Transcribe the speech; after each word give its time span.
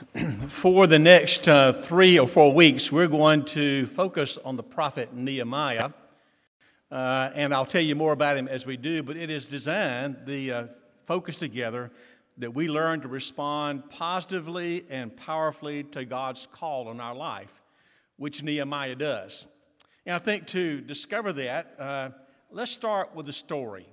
For 0.48 0.86
the 0.86 0.98
next 0.98 1.46
uh, 1.46 1.74
three 1.74 2.18
or 2.18 2.26
four 2.26 2.54
weeks, 2.54 2.90
we're 2.90 3.06
going 3.06 3.44
to 3.46 3.86
focus 3.86 4.38
on 4.42 4.56
the 4.56 4.62
prophet 4.62 5.12
Nehemiah. 5.12 5.90
Uh, 6.90 7.30
and 7.34 7.52
I'll 7.52 7.66
tell 7.66 7.82
you 7.82 7.94
more 7.94 8.12
about 8.12 8.38
him 8.38 8.48
as 8.48 8.64
we 8.64 8.78
do, 8.78 9.02
but 9.02 9.18
it 9.18 9.28
is 9.28 9.46
designed, 9.48 10.16
the 10.24 10.52
uh, 10.52 10.64
focus 11.04 11.36
together, 11.36 11.90
that 12.38 12.54
we 12.54 12.66
learn 12.66 13.02
to 13.02 13.08
respond 13.08 13.90
positively 13.90 14.86
and 14.88 15.14
powerfully 15.14 15.84
to 15.84 16.06
God's 16.06 16.48
call 16.50 16.88
on 16.88 16.98
our 16.98 17.14
life, 17.14 17.60
which 18.16 18.42
Nehemiah 18.42 18.96
does. 18.96 19.48
And 20.06 20.14
I 20.14 20.18
think 20.18 20.46
to 20.48 20.80
discover 20.80 21.34
that, 21.34 21.74
uh, 21.78 22.08
let's 22.50 22.72
start 22.72 23.14
with 23.14 23.28
a 23.28 23.34
story. 23.34 23.86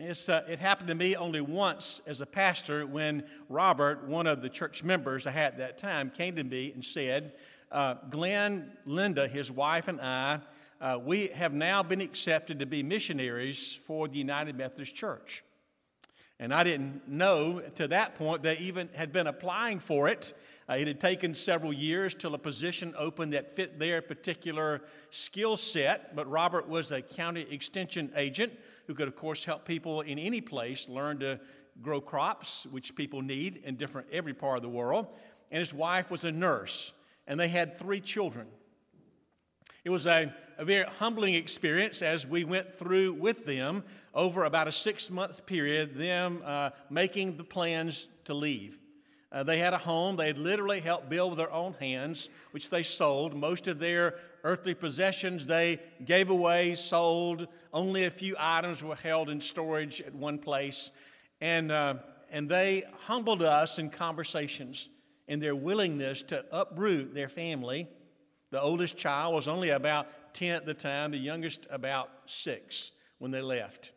Uh, 0.00 0.40
it 0.48 0.58
happened 0.60 0.88
to 0.88 0.94
me 0.94 1.14
only 1.14 1.42
once 1.42 2.00
as 2.06 2.22
a 2.22 2.26
pastor 2.26 2.86
when 2.86 3.22
Robert, 3.50 4.02
one 4.04 4.26
of 4.26 4.40
the 4.40 4.48
church 4.48 4.82
members 4.82 5.26
I 5.26 5.30
had 5.30 5.52
at 5.52 5.58
that 5.58 5.76
time, 5.76 6.08
came 6.08 6.36
to 6.36 6.44
me 6.44 6.72
and 6.72 6.82
said, 6.82 7.34
uh, 7.70 7.96
Glenn, 8.08 8.72
Linda, 8.86 9.28
his 9.28 9.52
wife, 9.52 9.88
and 9.88 10.00
I, 10.00 10.40
uh, 10.80 10.98
we 11.04 11.26
have 11.28 11.52
now 11.52 11.82
been 11.82 12.00
accepted 12.00 12.60
to 12.60 12.66
be 12.66 12.82
missionaries 12.82 13.74
for 13.74 14.08
the 14.08 14.16
United 14.16 14.56
Methodist 14.56 14.94
Church. 14.94 15.44
And 16.38 16.54
I 16.54 16.64
didn't 16.64 17.06
know 17.06 17.60
to 17.74 17.86
that 17.88 18.14
point 18.14 18.42
they 18.42 18.56
even 18.56 18.88
had 18.94 19.12
been 19.12 19.26
applying 19.26 19.80
for 19.80 20.08
it. 20.08 20.32
Uh, 20.66 20.76
it 20.76 20.88
had 20.88 20.98
taken 20.98 21.34
several 21.34 21.74
years 21.74 22.14
till 22.14 22.34
a 22.34 22.38
position 22.38 22.94
opened 22.96 23.34
that 23.34 23.54
fit 23.54 23.78
their 23.78 24.00
particular 24.00 24.80
skill 25.10 25.58
set. 25.58 26.16
But 26.16 26.26
Robert 26.30 26.66
was 26.66 26.90
a 26.90 27.02
county 27.02 27.46
extension 27.50 28.10
agent 28.16 28.54
who 28.90 28.94
could, 28.94 29.06
of 29.06 29.14
course, 29.14 29.44
help 29.44 29.64
people 29.64 30.00
in 30.00 30.18
any 30.18 30.40
place 30.40 30.88
learn 30.88 31.20
to 31.20 31.38
grow 31.80 32.00
crops, 32.00 32.66
which 32.72 32.96
people 32.96 33.22
need 33.22 33.62
in 33.64 33.76
different 33.76 34.08
every 34.10 34.34
part 34.34 34.56
of 34.56 34.62
the 34.62 34.68
world. 34.68 35.06
And 35.52 35.60
his 35.60 35.72
wife 35.72 36.10
was 36.10 36.24
a 36.24 36.32
nurse, 36.32 36.92
and 37.28 37.38
they 37.38 37.46
had 37.46 37.78
three 37.78 38.00
children. 38.00 38.48
It 39.84 39.90
was 39.90 40.06
a, 40.06 40.34
a 40.58 40.64
very 40.64 40.86
humbling 40.98 41.34
experience 41.34 42.02
as 42.02 42.26
we 42.26 42.42
went 42.42 42.74
through 42.74 43.12
with 43.12 43.46
them 43.46 43.84
over 44.12 44.42
about 44.42 44.66
a 44.66 44.72
six 44.72 45.08
month 45.08 45.46
period, 45.46 45.94
them 45.94 46.42
uh, 46.44 46.70
making 46.90 47.36
the 47.36 47.44
plans 47.44 48.08
to 48.24 48.34
leave. 48.34 48.76
Uh, 49.32 49.44
they 49.44 49.58
had 49.58 49.72
a 49.72 49.78
home 49.78 50.16
they 50.16 50.26
had 50.26 50.38
literally 50.38 50.80
helped 50.80 51.08
build 51.08 51.30
with 51.30 51.38
their 51.38 51.52
own 51.52 51.74
hands, 51.74 52.28
which 52.50 52.68
they 52.68 52.82
sold. 52.82 53.34
Most 53.34 53.68
of 53.68 53.78
their 53.78 54.16
earthly 54.42 54.74
possessions 54.74 55.46
they 55.46 55.78
gave 56.04 56.30
away, 56.30 56.74
sold. 56.74 57.46
Only 57.72 58.04
a 58.04 58.10
few 58.10 58.34
items 58.38 58.82
were 58.82 58.96
held 58.96 59.30
in 59.30 59.40
storage 59.40 60.00
at 60.00 60.14
one 60.14 60.38
place. 60.38 60.90
And, 61.40 61.70
uh, 61.70 61.94
and 62.30 62.48
they 62.48 62.84
humbled 63.06 63.42
us 63.42 63.78
in 63.78 63.90
conversations 63.90 64.88
in 65.28 65.38
their 65.38 65.54
willingness 65.54 66.22
to 66.24 66.44
uproot 66.50 67.14
their 67.14 67.28
family. 67.28 67.88
The 68.50 68.60
oldest 68.60 68.96
child 68.96 69.34
was 69.34 69.46
only 69.46 69.70
about 69.70 70.34
10 70.34 70.56
at 70.56 70.66
the 70.66 70.74
time, 70.74 71.12
the 71.12 71.18
youngest 71.18 71.68
about 71.70 72.10
six 72.26 72.90
when 73.18 73.30
they 73.30 73.40
left. 73.40 73.92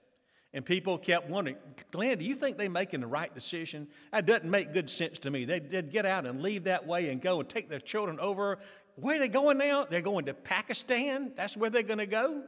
And 0.55 0.63
people 0.63 0.99
kept 0.99 1.29
wondering, 1.29 1.57
Glenn, 1.89 2.19
do 2.19 2.25
you 2.25 2.35
think 2.35 2.57
they're 2.57 2.69
making 2.69 3.01
the 3.01 3.07
right 3.07 3.33
decision? 3.33 3.87
That 4.11 4.27
doesn't 4.27 4.49
make 4.49 4.71
good 4.71 4.89
sense 4.89 5.17
to 5.19 5.31
me. 5.31 5.45
They 5.45 5.59
did 5.59 5.91
get 5.91 6.05
out 6.05 6.27
and 6.27 6.41
leave 6.41 6.65
that 6.65 6.85
way 6.85 7.09
and 7.09 7.19
go 7.19 7.39
and 7.39 7.49
take 7.49 7.69
their 7.69 7.79
children 7.79 8.19
over 8.19 8.59
where 8.95 9.15
are 9.15 9.19
they 9.19 9.27
going 9.27 9.57
now? 9.57 9.85
They're 9.89 10.01
going 10.01 10.25
to 10.25 10.33
Pakistan. 10.33 11.31
That's 11.35 11.57
where 11.57 11.69
they're 11.69 11.83
going 11.83 11.99
to 11.99 12.05
go. 12.05 12.43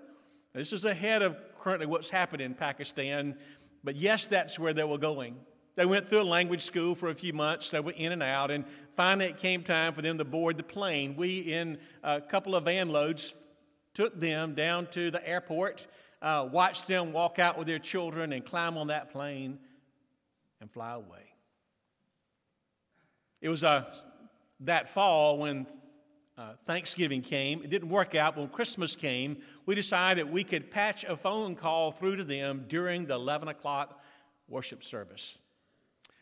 This 0.54 0.74
is 0.74 0.86
ahead 0.86 1.22
of 1.22 1.38
currently 1.60 1.88
what's 1.88 2.10
happening 2.10 2.46
in 2.46 2.54
Pakistan. 2.54 3.36
But 3.84 3.96
yes, 3.96 4.26
that's 4.26 4.60
where 4.60 4.74
they 4.74 4.84
were 4.84 4.98
going. 4.98 5.38
They 5.76 5.86
went 5.86 6.08
through 6.08 6.22
a 6.22 6.24
language 6.24 6.62
school 6.62 6.96
for 6.96 7.10
a 7.10 7.16
few 7.16 7.34
months. 7.34 7.72
They 7.72 7.80
were 7.80 7.92
in 7.92 8.12
and 8.12 8.24
out. 8.24 8.52
And 8.52 8.66
finally, 8.96 9.26
it 9.26 9.38
came 9.38 9.64
time 9.64 9.94
for 9.94 10.02
them 10.02 10.18
to 10.20 10.26
board 10.26 10.58
the 10.58 10.64
plane. 10.64 11.16
We, 11.18 11.40
in 11.40 11.80
a 12.04 12.22
couple 12.22 12.56
of 12.56 12.66
van 12.66 12.90
loads, 12.90 13.36
took 13.94 14.18
them 14.20 14.54
down 14.54 14.88
to 14.88 15.10
the 15.10 15.28
airport, 15.28 15.88
uh, 16.22 16.48
watched 16.52 16.88
them 16.88 17.14
walk 17.14 17.40
out 17.40 17.58
with 17.58 17.68
their 17.68 17.80
children 17.80 18.34
and 18.34 18.46
climb 18.46 18.78
on 18.78 18.88
that 18.88 19.12
plane 19.12 19.60
and 20.62 20.72
fly 20.72 20.94
away. 20.94 21.34
It 23.42 23.50
was 23.50 23.64
uh, 23.64 23.84
that 24.62 24.90
fall 24.90 25.38
when 25.38 25.68
uh, 26.38 26.54
Thanksgiving 26.66 27.22
came. 27.22 27.64
It 27.64 27.70
didn't 27.70 27.90
work 27.90 28.16
out. 28.16 28.38
When 28.38 28.48
Christmas 28.50 28.96
came, 28.96 29.38
we 29.66 29.76
decided 29.76 30.30
we 30.30 30.44
could 30.44 30.72
patch 30.72 31.04
a 31.04 31.16
phone 31.16 31.56
call 31.56 31.92
through 31.92 32.18
to 32.18 32.24
them 32.24 32.66
during 32.68 33.06
the 33.06 33.16
11 33.16 33.48
o'clock 33.48 34.02
worship 34.48 34.84
service. 34.84 35.38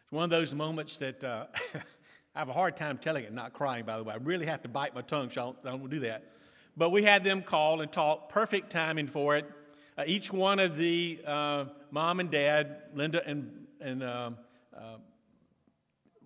It's 0.03 0.12
one 0.12 0.23
of 0.23 0.29
those 0.29 0.53
moments 0.53 0.97
that 0.97 1.23
uh, 1.23 1.46
I 2.35 2.40
have 2.40 2.50
a 2.50 2.53
hard 2.53 2.75
time 2.75 2.97
telling 2.97 3.23
it, 3.23 3.34
not 3.34 3.53
crying, 3.53 3.85
by 3.85 3.97
the 3.97 4.03
way. 4.03 4.13
I 4.13 4.17
really 4.17 4.46
have 4.46 4.62
to 4.63 4.69
bite 4.69 4.94
my 4.94 5.01
tongue, 5.01 5.29
so 5.29 5.41
I 5.41 5.46
don't, 5.46 5.57
I 5.66 5.78
don't 5.78 5.90
do 5.90 6.00
that. 6.00 6.25
But 6.75 6.91
we 6.91 7.03
had 7.03 7.23
them 7.23 7.41
call 7.41 7.81
and 7.81 7.91
talk, 7.91 8.29
perfect 8.29 8.72
timing 8.72 9.07
for 9.07 9.35
it. 9.35 9.46
Uh, 9.95 10.03
each 10.07 10.33
one 10.33 10.59
of 10.59 10.75
the 10.75 11.19
uh, 11.25 11.65
mom 11.91 12.19
and 12.19 12.31
dad, 12.31 12.77
Linda 12.95 13.21
and, 13.27 13.67
and 13.79 14.03
um, 14.03 14.37
uh, 14.75 14.95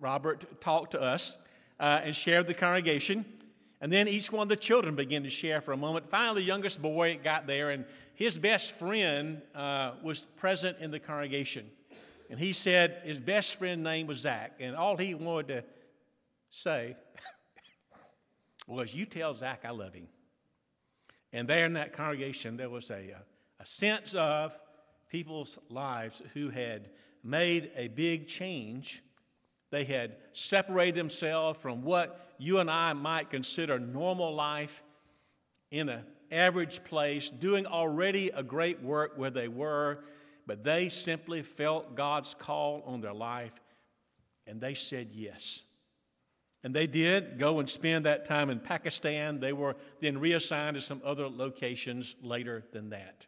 Robert, 0.00 0.60
talked 0.62 0.92
to 0.92 1.00
us 1.00 1.36
uh, 1.78 2.00
and 2.02 2.16
shared 2.16 2.46
the 2.46 2.54
congregation. 2.54 3.26
And 3.82 3.92
then 3.92 4.08
each 4.08 4.32
one 4.32 4.44
of 4.44 4.48
the 4.48 4.56
children 4.56 4.94
began 4.96 5.22
to 5.24 5.30
share 5.30 5.60
for 5.60 5.72
a 5.72 5.76
moment. 5.76 6.08
Finally, 6.08 6.42
the 6.42 6.46
youngest 6.46 6.80
boy 6.80 7.20
got 7.22 7.46
there, 7.46 7.68
and 7.70 7.84
his 8.14 8.38
best 8.38 8.72
friend 8.72 9.42
uh, 9.54 9.92
was 10.02 10.24
present 10.36 10.78
in 10.80 10.90
the 10.90 10.98
congregation. 10.98 11.70
And 12.30 12.40
he 12.40 12.54
said 12.54 13.02
his 13.04 13.20
best 13.20 13.56
friend's 13.56 13.84
name 13.84 14.06
was 14.06 14.18
Zach, 14.18 14.56
and 14.60 14.76
all 14.76 14.96
he 14.96 15.14
wanted 15.14 15.48
to 15.48 15.64
say 16.48 16.96
was, 18.66 18.94
You 18.94 19.04
tell 19.04 19.34
Zach 19.34 19.60
I 19.64 19.70
love 19.70 19.92
him. 19.92 20.08
And 21.34 21.46
there 21.46 21.66
in 21.66 21.74
that 21.74 21.92
congregation, 21.92 22.56
there 22.56 22.70
was 22.70 22.90
a 22.90 23.14
sense 23.68 24.14
of 24.14 24.58
people's 25.10 25.58
lives 25.68 26.22
who 26.34 26.50
had 26.50 26.88
made 27.22 27.70
a 27.76 27.88
big 27.88 28.28
change 28.28 29.02
they 29.70 29.84
had 29.84 30.16
separated 30.32 30.94
themselves 30.94 31.58
from 31.60 31.82
what 31.82 32.26
you 32.38 32.58
and 32.58 32.70
I 32.70 32.92
might 32.94 33.30
consider 33.30 33.78
normal 33.78 34.34
life 34.34 34.82
in 35.70 35.88
an 35.88 36.04
average 36.30 36.82
place, 36.84 37.28
doing 37.28 37.66
already 37.66 38.30
a 38.30 38.42
great 38.42 38.82
work 38.82 39.12
where 39.16 39.30
they 39.30 39.48
were, 39.48 39.98
but 40.46 40.64
they 40.64 40.88
simply 40.88 41.42
felt 41.42 41.94
God's 41.94 42.34
call 42.34 42.82
on 42.86 43.00
their 43.00 43.12
life 43.12 43.52
and 44.46 44.60
they 44.60 44.74
said 44.74 45.08
yes. 45.12 45.62
And 46.64 46.74
they 46.74 46.86
did 46.86 47.38
go 47.38 47.60
and 47.60 47.68
spend 47.68 48.06
that 48.06 48.24
time 48.24 48.50
in 48.50 48.58
Pakistan. 48.58 49.38
They 49.38 49.52
were 49.52 49.76
then 50.00 50.18
reassigned 50.18 50.74
to 50.76 50.80
some 50.80 51.00
other 51.04 51.28
locations 51.28 52.16
later 52.22 52.64
than 52.72 52.90
that. 52.90 53.27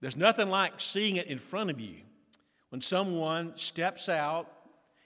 There's 0.00 0.16
nothing 0.16 0.48
like 0.48 0.74
seeing 0.78 1.16
it 1.16 1.26
in 1.26 1.38
front 1.38 1.70
of 1.70 1.80
you 1.80 1.96
when 2.70 2.80
someone 2.80 3.52
steps 3.56 4.08
out 4.08 4.52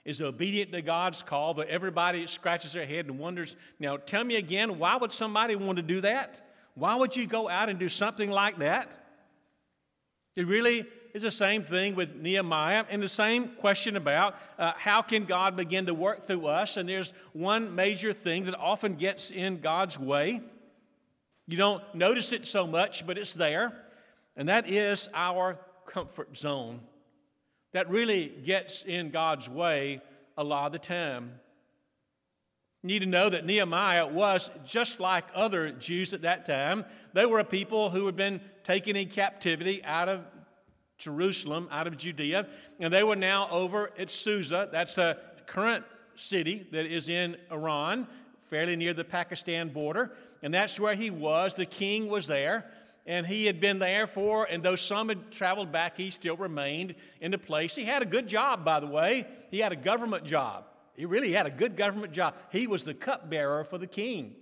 is 0.05 0.21
obedient 0.21 0.73
to 0.73 0.81
God's 0.81 1.23
call, 1.23 1.53
that 1.55 1.69
everybody 1.69 2.27
scratches 2.27 2.73
their 2.73 2.85
head 2.85 3.05
and 3.05 3.17
wonders, 3.17 3.55
now 3.79 3.95
tell 3.95 4.23
me 4.23 4.35
again, 4.35 4.77
why 4.77 4.97
would 4.97 5.13
somebody 5.13 5.55
want 5.55 5.77
to 5.77 5.81
do 5.81 6.01
that? 6.01 6.45
Why 6.75 6.95
would 6.95 7.15
you 7.15 7.25
go 7.25 7.47
out 7.47 7.69
and 7.69 7.79
do 7.79 7.87
something 7.87 8.29
like 8.29 8.57
that? 8.57 8.89
It 10.35 10.45
really 10.45 10.85
is 11.13 11.21
the 11.21 11.31
same 11.31 11.63
thing 11.63 11.95
with 11.95 12.15
Nehemiah, 12.15 12.85
and 12.89 13.01
the 13.01 13.07
same 13.07 13.47
question 13.47 13.95
about 13.95 14.35
uh, 14.57 14.73
how 14.75 15.03
can 15.03 15.25
God 15.25 15.55
begin 15.55 15.85
to 15.85 15.93
work 15.93 16.25
through 16.25 16.47
us. 16.47 16.75
And 16.75 16.89
there's 16.89 17.13
one 17.33 17.75
major 17.75 18.13
thing 18.13 18.45
that 18.45 18.59
often 18.59 18.95
gets 18.95 19.29
in 19.29 19.59
God's 19.59 19.99
way. 19.99 20.41
You 21.47 21.55
don't 21.55 21.83
notice 21.93 22.33
it 22.33 22.45
so 22.45 22.65
much, 22.65 23.05
but 23.05 23.17
it's 23.17 23.35
there, 23.35 23.73
and 24.35 24.49
that 24.49 24.67
is 24.67 25.09
our 25.13 25.59
comfort 25.85 26.35
zone 26.35 26.79
that 27.73 27.89
really 27.89 28.27
gets 28.45 28.83
in 28.83 29.09
God's 29.09 29.49
way 29.49 30.01
a 30.37 30.43
lot 30.43 30.67
of 30.67 30.71
the 30.73 30.79
time. 30.79 31.39
You 32.81 32.87
need 32.87 32.99
to 32.99 33.05
know 33.05 33.29
that 33.29 33.45
Nehemiah 33.45 34.07
was 34.07 34.51
just 34.65 34.99
like 34.99 35.25
other 35.33 35.71
Jews 35.71 36.13
at 36.13 36.23
that 36.23 36.45
time. 36.45 36.85
They 37.13 37.25
were 37.25 37.39
a 37.39 37.45
people 37.45 37.89
who 37.89 38.05
had 38.05 38.15
been 38.15 38.41
taken 38.63 38.95
in 38.95 39.09
captivity 39.09 39.83
out 39.83 40.09
of 40.09 40.21
Jerusalem, 40.97 41.67
out 41.71 41.87
of 41.87 41.97
Judea, 41.97 42.47
and 42.79 42.93
they 42.93 43.03
were 43.03 43.15
now 43.15 43.47
over 43.49 43.91
at 43.97 44.09
Susa. 44.09 44.69
That's 44.71 44.97
a 44.97 45.17
current 45.47 45.85
city 46.15 46.67
that 46.71 46.85
is 46.85 47.09
in 47.09 47.37
Iran, 47.51 48.07
fairly 48.49 48.75
near 48.75 48.93
the 48.93 49.03
Pakistan 49.03 49.69
border. 49.69 50.11
And 50.41 50.53
that's 50.53 50.79
where 50.79 50.93
he 50.93 51.09
was. 51.09 51.53
The 51.53 51.65
king 51.65 52.07
was 52.07 52.27
there 52.27 52.65
and 53.05 53.25
he 53.25 53.45
had 53.45 53.59
been 53.59 53.79
there 53.79 54.07
for, 54.07 54.45
and 54.49 54.63
though 54.63 54.77
some 54.77 55.09
had 55.09 55.31
traveled 55.31 55.71
back, 55.71 55.97
he 55.97 56.09
still 56.09 56.37
remained 56.37 56.95
in 57.19 57.31
the 57.31 57.37
place. 57.37 57.75
He 57.75 57.83
had 57.83 58.01
a 58.01 58.05
good 58.05 58.27
job, 58.27 58.63
by 58.63 58.79
the 58.79 58.87
way. 58.87 59.27
He 59.51 59.59
had 59.59 59.73
a 59.73 59.77
government 59.77 60.23
job. 60.23 60.65
He 60.95 61.05
really 61.05 61.33
had 61.33 61.45
a 61.45 61.51
good 61.51 61.75
government 61.75 62.13
job. 62.13 62.35
He 62.51 62.67
was 62.67 62.83
the 62.83 62.93
cupbearer 62.93 63.65
for 63.65 63.77
the 63.77 63.87
king. 63.87 64.35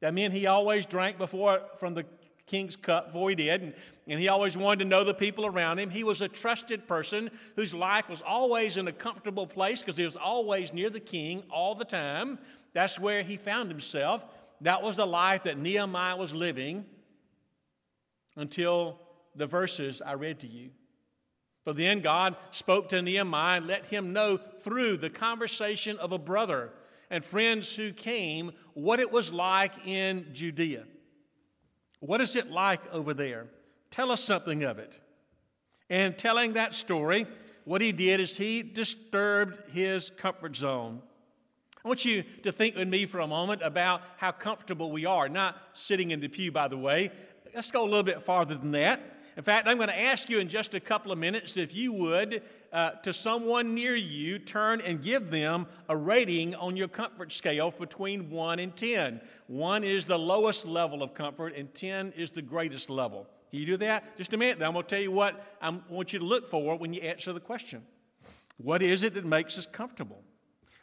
That 0.00 0.14
meant 0.14 0.34
he 0.34 0.46
always 0.46 0.86
drank 0.86 1.18
before 1.18 1.62
from 1.78 1.94
the 1.94 2.04
king's 2.46 2.76
cup 2.76 3.06
before 3.08 3.28
he 3.28 3.34
did, 3.34 3.62
and, 3.62 3.74
and 4.06 4.20
he 4.20 4.28
always 4.28 4.56
wanted 4.56 4.84
to 4.84 4.88
know 4.88 5.02
the 5.02 5.14
people 5.14 5.44
around 5.44 5.80
him. 5.80 5.90
He 5.90 6.04
was 6.04 6.20
a 6.20 6.28
trusted 6.28 6.86
person 6.86 7.30
whose 7.56 7.74
life 7.74 8.08
was 8.08 8.22
always 8.22 8.76
in 8.76 8.86
a 8.86 8.92
comfortable 8.92 9.48
place 9.48 9.80
because 9.80 9.96
he 9.96 10.04
was 10.04 10.14
always 10.14 10.72
near 10.72 10.90
the 10.90 11.00
king 11.00 11.42
all 11.50 11.74
the 11.74 11.84
time. 11.84 12.38
That's 12.72 13.00
where 13.00 13.22
he 13.22 13.36
found 13.36 13.68
himself. 13.68 14.24
That 14.60 14.82
was 14.82 14.96
the 14.96 15.06
life 15.06 15.42
that 15.42 15.58
Nehemiah 15.58 16.16
was 16.16 16.32
living 16.32 16.84
until 18.36 19.00
the 19.34 19.46
verses 19.46 20.00
I 20.00 20.14
read 20.14 20.40
to 20.40 20.46
you. 20.46 20.70
But 21.64 21.76
then 21.76 22.00
God 22.00 22.36
spoke 22.52 22.90
to 22.90 23.02
Nehemiah 23.02 23.56
and 23.56 23.66
let 23.66 23.86
him 23.86 24.12
know 24.12 24.36
through 24.36 24.98
the 24.98 25.10
conversation 25.10 25.96
of 25.98 26.12
a 26.12 26.18
brother 26.18 26.70
and 27.10 27.24
friends 27.24 27.74
who 27.74 27.92
came 27.92 28.52
what 28.74 29.00
it 29.00 29.10
was 29.10 29.32
like 29.32 29.72
in 29.84 30.26
Judea. 30.32 30.84
What 32.00 32.20
is 32.20 32.36
it 32.36 32.50
like 32.50 32.80
over 32.92 33.14
there? 33.14 33.48
Tell 33.90 34.12
us 34.12 34.22
something 34.22 34.62
of 34.62 34.78
it. 34.78 35.00
And 35.88 36.16
telling 36.16 36.52
that 36.52 36.74
story, 36.74 37.26
what 37.64 37.80
he 37.80 37.92
did 37.92 38.20
is 38.20 38.36
he 38.36 38.62
disturbed 38.62 39.70
his 39.72 40.10
comfort 40.10 40.54
zone. 40.54 41.02
I 41.84 41.88
want 41.88 42.04
you 42.04 42.24
to 42.42 42.50
think 42.50 42.76
with 42.76 42.88
me 42.88 43.06
for 43.06 43.20
a 43.20 43.26
moment 43.26 43.62
about 43.62 44.02
how 44.16 44.32
comfortable 44.32 44.90
we 44.90 45.04
are. 45.06 45.28
Not 45.28 45.56
sitting 45.72 46.10
in 46.10 46.20
the 46.20 46.28
pew, 46.28 46.50
by 46.50 46.68
the 46.68 46.76
way. 46.76 47.10
Let's 47.56 47.70
go 47.70 47.84
a 47.84 47.88
little 47.88 48.02
bit 48.02 48.22
farther 48.22 48.54
than 48.54 48.72
that. 48.72 49.00
In 49.34 49.42
fact, 49.42 49.66
I'm 49.66 49.78
going 49.78 49.88
to 49.88 49.98
ask 49.98 50.28
you 50.28 50.40
in 50.40 50.48
just 50.48 50.74
a 50.74 50.80
couple 50.80 51.10
of 51.10 51.16
minutes 51.16 51.56
if 51.56 51.74
you 51.74 51.90
would, 51.90 52.42
uh, 52.70 52.90
to 53.02 53.14
someone 53.14 53.74
near 53.74 53.94
you, 53.94 54.38
turn 54.38 54.82
and 54.82 55.02
give 55.02 55.30
them 55.30 55.66
a 55.88 55.96
rating 55.96 56.54
on 56.54 56.76
your 56.76 56.88
comfort 56.88 57.32
scale 57.32 57.70
between 57.70 58.28
1 58.28 58.58
and 58.58 58.76
10. 58.76 59.22
1 59.46 59.84
is 59.84 60.04
the 60.04 60.18
lowest 60.18 60.66
level 60.66 61.02
of 61.02 61.14
comfort, 61.14 61.54
and 61.56 61.74
10 61.74 62.12
is 62.14 62.30
the 62.30 62.42
greatest 62.42 62.90
level. 62.90 63.26
Can 63.48 63.60
you 63.60 63.64
do 63.64 63.78
that? 63.78 64.18
Just 64.18 64.34
a 64.34 64.36
minute. 64.36 64.58
Then 64.58 64.68
I'm 64.68 64.74
going 64.74 64.84
to 64.84 64.90
tell 64.90 65.02
you 65.02 65.10
what 65.10 65.56
I 65.62 65.74
want 65.88 66.12
you 66.12 66.18
to 66.18 66.26
look 66.26 66.50
for 66.50 66.76
when 66.76 66.92
you 66.92 67.00
answer 67.00 67.32
the 67.32 67.40
question. 67.40 67.86
What 68.58 68.82
is 68.82 69.02
it 69.02 69.14
that 69.14 69.24
makes 69.24 69.56
us 69.56 69.64
comfortable? 69.64 70.22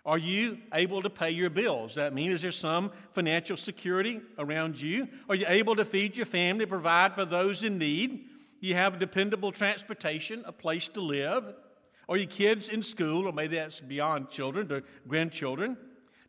Are 0.05 0.17
you 0.17 0.57
able 0.73 1.01
to 1.01 1.09
pay 1.09 1.31
your 1.31 1.49
bills? 1.49 1.95
That 1.95 2.13
means 2.13 2.33
is 2.33 2.41
there 2.41 2.51
some 2.51 2.91
financial 3.11 3.55
security 3.55 4.19
around 4.37 4.81
you? 4.81 5.07
Are 5.29 5.35
you 5.35 5.45
able 5.47 5.77
to 5.77 5.85
feed 5.85 6.17
your 6.17 6.25
family, 6.25 6.65
provide 6.65 7.15
for 7.15 7.23
those 7.23 7.63
in 7.63 7.77
need? 7.77 8.25
You 8.59 8.75
have 8.75 8.99
dependable 8.99 9.53
transportation, 9.53 10.43
a 10.45 10.51
place 10.51 10.89
to 10.89 11.01
live. 11.01 11.53
Are 12.09 12.17
your 12.17 12.27
kids 12.27 12.67
in 12.67 12.83
school, 12.83 13.27
or 13.27 13.31
maybe 13.31 13.55
that's 13.55 13.79
beyond 13.79 14.29
children 14.29 14.67
to 14.67 14.83
grandchildren? 15.07 15.77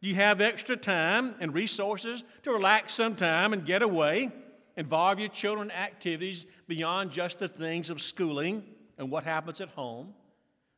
Do 0.03 0.09
you 0.09 0.15
have 0.17 0.41
extra 0.41 0.77
time 0.77 1.35
and 1.41 1.53
resources 1.53 2.23
to 2.45 2.53
relax 2.53 2.93
sometime 2.93 3.53
and 3.53 3.67
get 3.67 3.83
away? 3.83 4.31
Involve 4.77 5.19
your 5.19 5.31
children 5.31 5.71
in 5.71 5.77
activities 5.77 6.47
beyond 6.69 7.11
just 7.11 7.41
the 7.41 7.49
things 7.49 7.91
of 7.91 8.01
schooling 8.01 8.65
and 8.99 9.11
what 9.11 9.25
happens 9.25 9.61
at 9.61 9.71
home. 9.71 10.15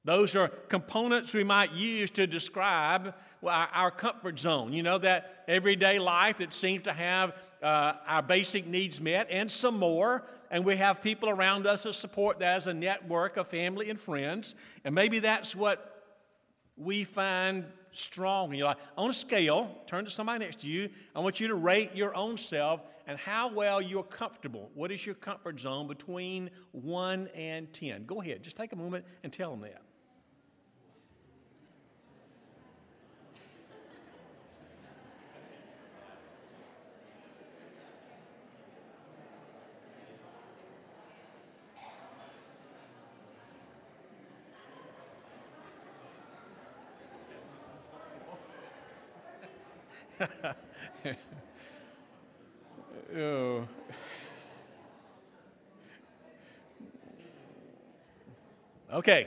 Those 0.07 0.37
are 0.37 0.47
components 0.69 1.35
we 1.35 1.43
might 1.43 1.73
use 1.73 2.11
to 2.11 2.29
describe 2.29 3.13
our 3.45 3.91
comfort 3.91 4.39
zone. 4.39 4.73
You 4.73 4.85
know, 4.85 4.99
that 4.99 5.45
everyday 5.49 5.99
life 5.99 6.39
that 6.39 6.55
seems 6.55 6.83
to 6.83 6.93
have 6.93 7.35
uh, 7.61 7.95
our 8.07 8.23
basic 8.23 8.69
needs 8.69 9.01
met 9.01 9.27
and 9.31 9.51
some 9.51 9.77
more. 9.77 10.23
And 10.49 10.65
we 10.65 10.77
have 10.77 11.03
people 11.03 11.29
around 11.29 11.67
us 11.67 11.83
that 11.83 11.95
support 11.95 12.39
that 12.39 12.55
as 12.55 12.69
a 12.69 12.73
network 12.73 13.37
of 13.37 13.49
family 13.49 13.91
and 13.91 13.99
friends. 13.99 14.55
And 14.85 14.95
maybe 14.95 15.19
that's 15.19 15.57
what 15.57 16.15
we 16.77 17.03
find 17.03 17.65
strong 17.91 18.53
in 18.53 18.59
your 18.59 18.69
life. 18.69 18.79
On 18.97 19.11
a 19.11 19.13
scale, 19.13 19.77
turn 19.89 20.05
to 20.05 20.11
somebody 20.13 20.39
next 20.39 20.61
to 20.61 20.69
you. 20.69 20.89
I 21.17 21.19
want 21.19 21.41
you 21.41 21.49
to 21.49 21.57
rate 21.57 21.97
your 21.97 22.15
own 22.15 22.39
self 22.39 22.81
and 23.09 23.19
how 23.19 23.53
well 23.53 23.83
you're 23.83 24.05
comfortable. 24.05 24.71
What 24.75 24.93
is 24.93 25.05
your 25.05 25.17
comfort 25.17 25.59
zone 25.59 25.89
between 25.89 26.51
1 26.71 27.29
and 27.35 27.73
10? 27.73 28.07
Go 28.07 28.21
ahead, 28.21 28.45
just 28.45 28.57
take 28.57 28.73
a 28.73 28.77
moment 28.77 29.05
and 29.25 29.33
tell 29.33 29.51
them 29.51 29.63
that. 29.63 29.83
oh. 53.17 53.69
Okay, 58.93 59.27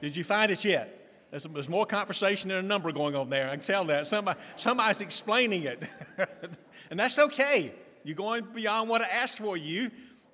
did 0.00 0.16
you 0.16 0.24
find 0.24 0.50
it 0.50 0.64
yet? 0.64 0.96
There's, 1.30 1.44
there's, 1.44 1.68
more 1.68 1.86
conversation 1.86 2.48
than 2.48 2.58
a 2.58 2.62
number 2.62 2.90
going 2.92 3.14
on 3.14 3.30
there. 3.30 3.48
I 3.48 3.56
can 3.56 3.64
tell 3.64 3.84
that. 3.84 4.06
Somebody, 4.06 4.40
somebody's 4.56 5.00
explaining 5.00 5.64
it. 5.64 5.82
and 6.90 6.98
that's 6.98 7.18
okay. 7.18 7.72
You're 8.02 8.16
going 8.16 8.44
beyond 8.54 8.88
what 8.88 9.02
I 9.02 9.06
asked 9.06 9.38
for 9.38 9.56
you. 9.56 9.90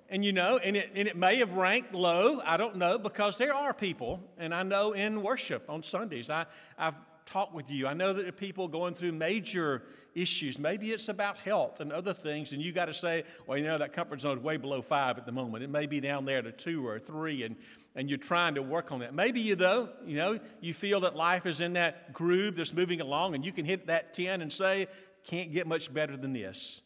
And 0.09 0.23
you 0.23 0.31
know, 0.31 0.57
and 0.57 0.77
it, 0.77 0.91
and 0.95 1.07
it 1.07 1.17
may 1.17 1.35
have 1.37 1.53
ranked 1.53 1.93
low, 1.93 2.41
I 2.43 2.55
don't 2.55 2.77
know, 2.77 2.97
because 2.97 3.37
there 3.37 3.53
are 3.53 3.73
people, 3.73 4.21
and 4.37 4.53
I 4.53 4.63
know 4.63 4.93
in 4.93 5.21
worship 5.21 5.69
on 5.69 5.83
Sundays, 5.83 6.29
I, 6.29 6.45
I've 6.77 6.95
talk 7.27 7.53
with 7.53 7.69
you. 7.69 7.85
I 7.85 7.93
know 7.93 8.13
that 8.13 8.37
people 8.37 8.67
going 8.67 8.93
through 8.93 9.11
major 9.11 9.83
issues. 10.15 10.57
Maybe 10.57 10.91
it's 10.91 11.09
about 11.09 11.37
health 11.37 11.81
and 11.81 11.91
other 11.91 12.13
things, 12.13 12.53
and 12.53 12.61
you 12.61 12.71
got 12.71 12.85
to 12.85 12.93
say, 12.93 13.23
well, 13.45 13.57
you 13.57 13.65
know, 13.65 13.77
that 13.77 13.93
comfort 13.93 14.21
zone 14.21 14.37
is 14.37 14.43
way 14.43 14.57
below 14.57 14.81
five 14.81 15.17
at 15.17 15.25
the 15.25 15.31
moment. 15.31 15.63
It 15.63 15.69
may 15.69 15.85
be 15.85 15.99
down 15.99 16.25
there 16.25 16.41
to 16.41 16.51
two 16.51 16.87
or 16.87 16.97
three, 16.99 17.43
and, 17.43 17.55
and 17.95 18.09
you're 18.09 18.17
trying 18.17 18.55
to 18.55 18.63
work 18.63 18.91
on 18.91 18.99
that. 18.99 19.13
Maybe 19.13 19.41
you, 19.41 19.55
though, 19.55 19.89
you 20.05 20.15
know, 20.15 20.39
you 20.61 20.73
feel 20.73 21.01
that 21.01 21.15
life 21.15 21.45
is 21.45 21.59
in 21.59 21.73
that 21.73 22.13
groove 22.13 22.55
that's 22.55 22.73
moving 22.73 23.01
along, 23.01 23.35
and 23.35 23.45
you 23.45 23.51
can 23.51 23.65
hit 23.65 23.87
that 23.87 24.13
10 24.13 24.41
and 24.41 24.51
say, 24.51 24.87
can't 25.25 25.51
get 25.51 25.67
much 25.67 25.93
better 25.93 26.15
than 26.15 26.33
this. 26.33 26.81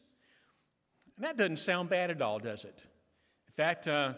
And 1.15 1.25
that 1.25 1.37
doesn't 1.37 1.59
sound 1.59 1.89
bad 1.89 2.09
at 2.09 2.21
all, 2.21 2.39
does 2.39 2.65
it? 2.65 2.83
In 3.47 3.53
fact, 3.53 3.87
uh, 3.87 4.13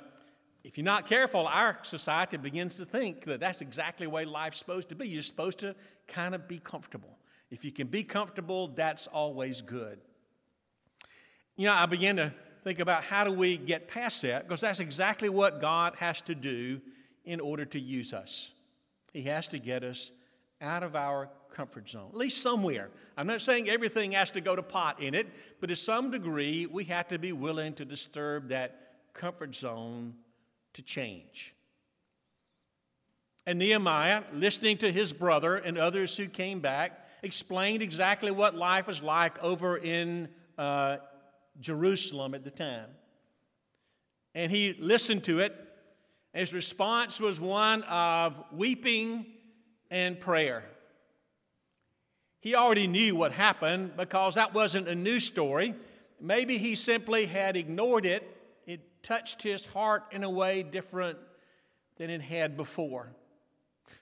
if 0.63 0.77
you're 0.77 0.85
not 0.85 1.07
careful, 1.07 1.45
our 1.45 1.77
society 1.83 2.37
begins 2.37 2.77
to 2.77 2.85
think 2.85 3.25
that 3.25 3.41
that's 3.41 3.59
exactly 3.59 4.05
the 4.05 4.09
way 4.09 4.23
life's 4.23 4.59
supposed 4.59 4.89
to 4.89 4.95
be. 4.95 5.09
You're 5.09 5.21
supposed 5.21 5.59
to 5.59 5.75
kind 6.07 6.35
of 6.35 6.47
be 6.47 6.59
comfortable. 6.59 7.17
If 7.49 7.63
you 7.63 7.71
can 7.71 7.87
be 7.87 8.03
comfortable, 8.03 8.69
that's 8.69 9.07
always 9.07 9.61
good. 9.61 9.99
You 11.55 11.67
know, 11.67 11.73
I 11.73 11.85
began 11.85 12.15
to 12.15 12.33
think 12.63 12.79
about 12.79 13.03
how 13.03 13.23
do 13.23 13.31
we 13.31 13.57
get 13.57 13.87
past 13.87 14.21
that 14.23 14.47
because 14.47 14.61
that's 14.61 14.79
exactly 14.79 15.29
what 15.29 15.61
God 15.61 15.95
has 15.97 16.21
to 16.23 16.35
do 16.35 16.81
in 17.25 17.39
order 17.39 17.65
to 17.65 17.79
use 17.79 18.13
us. 18.13 18.51
He 19.11 19.21
has 19.23 19.47
to 19.49 19.59
get 19.59 19.83
us 19.83 20.11
out 20.61 20.81
of 20.81 20.95
our 20.95 21.29
comfort 21.53 21.87
zone, 21.87 22.09
at 22.09 22.17
least 22.17 22.41
somewhere. 22.41 22.89
I'm 23.15 23.27
not 23.27 23.41
saying 23.41 23.69
everything 23.69 24.13
has 24.13 24.31
to 24.31 24.41
go 24.41 24.55
to 24.55 24.63
pot 24.63 25.01
in 25.01 25.13
it, 25.13 25.27
but 25.59 25.67
to 25.67 25.75
some 25.75 26.09
degree, 26.09 26.65
we 26.65 26.85
have 26.85 27.07
to 27.09 27.19
be 27.19 27.31
willing 27.31 27.73
to 27.73 27.85
disturb 27.85 28.49
that 28.49 28.95
comfort 29.13 29.53
zone 29.53 30.15
to 30.73 30.81
change. 30.81 31.53
And 33.45 33.59
Nehemiah, 33.59 34.23
listening 34.33 34.77
to 34.77 34.91
his 34.91 35.11
brother 35.11 35.57
and 35.57 35.77
others 35.77 36.15
who 36.15 36.27
came 36.27 36.61
back, 36.61 37.05
explained 37.23 37.81
exactly 37.81 38.31
what 38.31 38.55
life 38.55 38.87
was 38.87 39.03
like 39.03 39.41
over 39.43 39.77
in 39.77 40.29
uh, 40.57 40.97
Jerusalem 41.59 42.35
at 42.35 42.43
the 42.43 42.51
time. 42.51 42.87
And 44.33 44.51
he 44.51 44.73
listened 44.79 45.25
to 45.25 45.39
it. 45.39 45.53
His 46.33 46.53
response 46.53 47.19
was 47.19 47.39
one 47.39 47.83
of 47.83 48.35
weeping 48.51 49.25
and 49.91 50.19
prayer. 50.19 50.63
He 52.39 52.55
already 52.55 52.87
knew 52.87 53.15
what 53.15 53.31
happened 53.31 53.95
because 53.95 54.35
that 54.35 54.53
wasn't 54.53 54.87
a 54.87 54.95
new 54.95 55.19
story. 55.19 55.75
Maybe 56.19 56.57
he 56.57 56.75
simply 56.75 57.25
had 57.25 57.55
ignored 57.55 58.05
it. 58.05 58.23
It 58.65 59.03
touched 59.03 59.41
his 59.43 59.65
heart 59.65 60.03
in 60.11 60.23
a 60.23 60.29
way 60.29 60.63
different 60.63 61.19
than 61.97 62.09
it 62.09 62.21
had 62.21 62.57
before. 62.57 63.13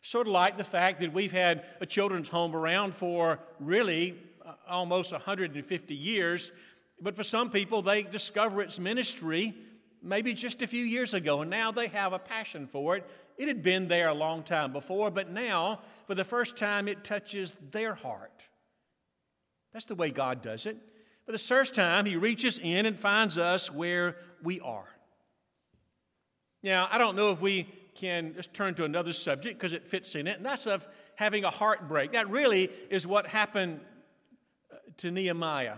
Sort 0.01 0.27
of 0.27 0.33
like 0.33 0.57
the 0.57 0.63
fact 0.63 0.99
that 1.01 1.13
we've 1.13 1.31
had 1.31 1.65
a 1.79 1.85
children's 1.85 2.29
home 2.29 2.55
around 2.55 2.93
for 2.95 3.39
really 3.59 4.17
uh, 4.45 4.53
almost 4.67 5.11
150 5.11 5.95
years, 5.95 6.51
but 6.99 7.15
for 7.15 7.23
some 7.23 7.49
people, 7.49 7.81
they 7.81 8.03
discover 8.03 8.61
its 8.61 8.79
ministry 8.79 9.53
maybe 10.01 10.33
just 10.33 10.61
a 10.61 10.67
few 10.67 10.83
years 10.83 11.13
ago, 11.13 11.41
and 11.41 11.49
now 11.49 11.71
they 11.71 11.87
have 11.87 12.13
a 12.13 12.19
passion 12.19 12.67
for 12.67 12.97
it. 12.97 13.07
It 13.37 13.47
had 13.47 13.63
been 13.63 13.87
there 13.87 14.09
a 14.09 14.13
long 14.13 14.43
time 14.43 14.73
before, 14.73 15.11
but 15.11 15.29
now, 15.29 15.81
for 16.07 16.15
the 16.15 16.23
first 16.23 16.57
time, 16.57 16.87
it 16.87 17.03
touches 17.03 17.53
their 17.71 17.93
heart. 17.93 18.31
That's 19.73 19.85
the 19.85 19.95
way 19.95 20.09
God 20.09 20.41
does 20.41 20.65
it. 20.65 20.77
For 21.25 21.31
the 21.31 21.37
first 21.37 21.75
time, 21.75 22.05
He 22.05 22.15
reaches 22.15 22.59
in 22.59 22.85
and 22.85 22.99
finds 22.99 23.37
us 23.37 23.71
where 23.71 24.15
we 24.41 24.59
are. 24.59 24.87
Now, 26.63 26.87
I 26.91 26.97
don't 26.97 27.15
know 27.15 27.31
if 27.31 27.41
we 27.41 27.67
can 27.95 28.33
just 28.35 28.53
turn 28.53 28.73
to 28.75 28.85
another 28.85 29.13
subject 29.13 29.57
because 29.57 29.73
it 29.73 29.87
fits 29.87 30.15
in 30.15 30.27
it, 30.27 30.37
and 30.37 30.45
that's 30.45 30.67
of 30.67 30.87
having 31.15 31.43
a 31.43 31.49
heartbreak. 31.49 32.13
That 32.13 32.29
really 32.29 32.69
is 32.89 33.05
what 33.05 33.27
happened 33.27 33.79
uh, 34.71 34.77
to 34.97 35.11
Nehemiah. 35.11 35.77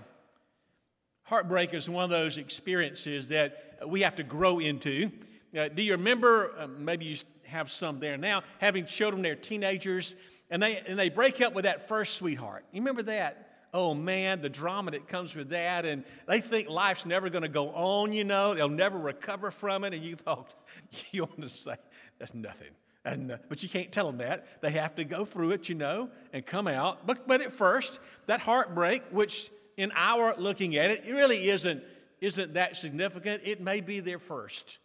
Heartbreak 1.23 1.73
is 1.73 1.89
one 1.89 2.03
of 2.03 2.09
those 2.09 2.37
experiences 2.37 3.29
that 3.29 3.79
we 3.87 4.01
have 4.01 4.15
to 4.17 4.23
grow 4.23 4.59
into. 4.59 5.11
Uh, 5.57 5.67
do 5.67 5.81
you 5.83 5.93
remember, 5.93 6.51
uh, 6.57 6.67
maybe 6.67 7.05
you 7.05 7.17
have 7.45 7.71
some 7.71 7.99
there 7.99 8.17
now, 8.17 8.43
having 8.59 8.85
children, 8.85 9.21
they're 9.21 9.35
teenagers, 9.35 10.15
and 10.49 10.61
they, 10.61 10.77
and 10.87 10.97
they 10.97 11.09
break 11.09 11.41
up 11.41 11.53
with 11.53 11.65
that 11.65 11.87
first 11.87 12.15
sweetheart? 12.15 12.65
You 12.71 12.81
remember 12.81 13.03
that? 13.03 13.49
Oh 13.73 13.95
man, 13.95 14.41
the 14.41 14.49
drama 14.49 14.91
that 14.91 15.07
comes 15.07 15.35
with 15.35 15.49
that, 15.49 15.85
and 15.85 16.03
they 16.27 16.41
think 16.41 16.69
life's 16.69 17.05
never 17.05 17.29
going 17.29 17.41
to 17.41 17.49
go 17.49 17.69
on, 17.69 18.13
you 18.13 18.23
know, 18.23 18.53
they'll 18.53 18.69
never 18.69 18.99
recover 18.99 19.49
from 19.49 19.83
it, 19.83 19.93
and 19.93 20.03
you 20.03 20.15
thought, 20.15 20.53
you 21.11 21.23
want 21.23 21.41
to 21.41 21.49
say, 21.49 21.75
that's 22.19 22.33
nothing. 22.33 22.69
And, 23.05 23.33
uh, 23.33 23.37
but 23.49 23.61
you 23.63 23.69
can't 23.69 23.91
tell 23.91 24.07
them 24.07 24.17
that. 24.19 24.61
They 24.61 24.71
have 24.71 24.95
to 24.95 25.03
go 25.03 25.25
through 25.25 25.51
it, 25.51 25.67
you 25.67 25.75
know, 25.75 26.09
and 26.31 26.45
come 26.45 26.67
out. 26.67 27.05
But, 27.05 27.27
but 27.27 27.41
at 27.41 27.51
first, 27.51 27.99
that 28.27 28.39
heartbreak, 28.39 29.03
which 29.11 29.49
in 29.75 29.91
our 29.95 30.35
looking 30.37 30.77
at 30.77 30.89
it, 30.89 31.03
it 31.05 31.13
really 31.13 31.49
isn't, 31.49 31.83
isn't 32.21 32.53
that 32.53 32.77
significant. 32.77 33.41
It 33.43 33.59
may 33.59 33.81
be 33.81 33.99
their 33.99 34.19
first. 34.19 34.77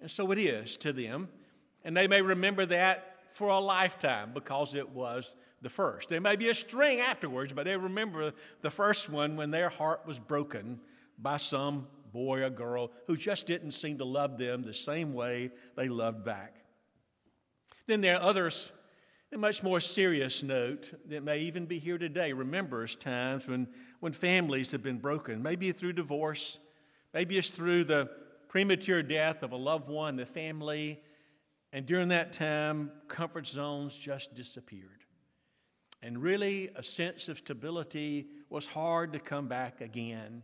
And 0.00 0.10
so 0.10 0.30
it 0.32 0.38
is 0.38 0.76
to 0.78 0.92
them. 0.92 1.28
And 1.84 1.96
they 1.96 2.08
may 2.08 2.22
remember 2.22 2.64
that 2.66 3.16
for 3.32 3.48
a 3.50 3.58
lifetime 3.58 4.30
because 4.32 4.74
it 4.74 4.88
was 4.90 5.34
the 5.60 5.68
first. 5.68 6.08
There 6.08 6.20
may 6.20 6.36
be 6.36 6.48
a 6.48 6.54
string 6.54 7.00
afterwards, 7.00 7.52
but 7.52 7.66
they 7.66 7.76
remember 7.76 8.32
the 8.62 8.70
first 8.70 9.10
one 9.10 9.36
when 9.36 9.50
their 9.50 9.68
heart 9.68 10.06
was 10.06 10.18
broken 10.18 10.80
by 11.18 11.36
some 11.36 11.86
boy 12.12 12.42
or 12.42 12.50
girl 12.50 12.90
who 13.06 13.16
just 13.16 13.46
didn't 13.46 13.72
seem 13.72 13.98
to 13.98 14.04
love 14.04 14.38
them 14.38 14.62
the 14.62 14.72
same 14.74 15.12
way 15.12 15.50
they 15.76 15.88
loved 15.88 16.24
back. 16.24 16.54
Then 17.88 18.02
there 18.02 18.16
are 18.16 18.22
others, 18.22 18.70
a 19.32 19.38
much 19.38 19.62
more 19.62 19.80
serious 19.80 20.42
note 20.42 20.92
that 21.06 21.24
may 21.24 21.38
even 21.38 21.64
be 21.64 21.78
here 21.78 21.96
today, 21.96 22.34
remembers 22.34 22.94
times 22.94 23.48
when, 23.48 23.66
when 24.00 24.12
families 24.12 24.70
have 24.72 24.82
been 24.82 24.98
broken, 24.98 25.42
maybe 25.42 25.72
through 25.72 25.94
divorce, 25.94 26.58
maybe 27.14 27.38
it's 27.38 27.48
through 27.48 27.84
the 27.84 28.10
premature 28.48 29.02
death 29.02 29.42
of 29.42 29.52
a 29.52 29.56
loved 29.56 29.88
one, 29.88 30.16
the 30.16 30.26
family, 30.26 31.00
and 31.72 31.86
during 31.86 32.08
that 32.08 32.34
time, 32.34 32.92
comfort 33.08 33.46
zones 33.46 33.96
just 33.96 34.34
disappeared. 34.34 35.04
And 36.02 36.22
really, 36.22 36.68
a 36.76 36.82
sense 36.82 37.30
of 37.30 37.38
stability 37.38 38.28
was 38.50 38.66
hard 38.66 39.14
to 39.14 39.18
come 39.18 39.48
back 39.48 39.80
again. 39.80 40.42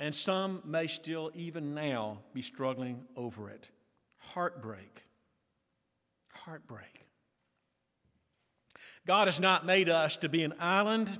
And 0.00 0.12
some 0.12 0.62
may 0.64 0.88
still, 0.88 1.30
even 1.34 1.72
now, 1.72 2.18
be 2.34 2.42
struggling 2.42 3.04
over 3.16 3.48
it. 3.48 3.70
Heartbreak 4.18 5.04
heartbreak. 6.44 7.06
God 9.06 9.28
has 9.28 9.40
not 9.40 9.64
made 9.64 9.88
us 9.88 10.16
to 10.18 10.28
be 10.28 10.42
an 10.42 10.54
island, 10.58 11.10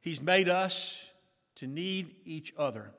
He's 0.00 0.20
made 0.20 0.48
us 0.48 1.08
to 1.56 1.66
need 1.66 2.14
each 2.24 2.52
other. 2.58 2.90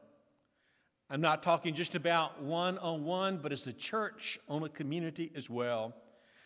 I'm 1.10 1.22
not 1.22 1.44
talking 1.44 1.75
just 1.75 1.94
about 1.94 2.42
one 2.42 2.80
on 2.80 3.04
one, 3.04 3.38
but 3.38 3.52
as 3.52 3.68
a 3.68 3.74
church 3.74 4.40
on 4.50 4.64
a 4.64 4.70
community 4.70 5.32
as 5.36 5.50
well. 5.50 5.94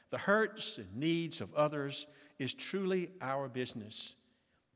The 0.09 0.17
hurts 0.17 0.77
and 0.77 0.93
needs 0.95 1.39
of 1.39 1.53
others 1.53 2.07
is 2.39 2.53
truly 2.53 3.09
our 3.21 3.47
business. 3.47 4.15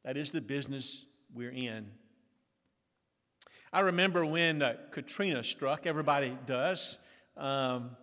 That 0.06 0.16
is 0.16 0.32
the 0.32 0.42
business 0.42 1.06
we're 1.34 1.52
in. 1.52 1.92
I 3.74 3.80
remember 3.80 4.26
when 4.26 4.62
uh, 4.62 4.76
Katrina 4.92 5.44
struck, 5.44 5.88
everybody 5.88 6.38
does. 6.46 6.98
Um, 7.36 7.98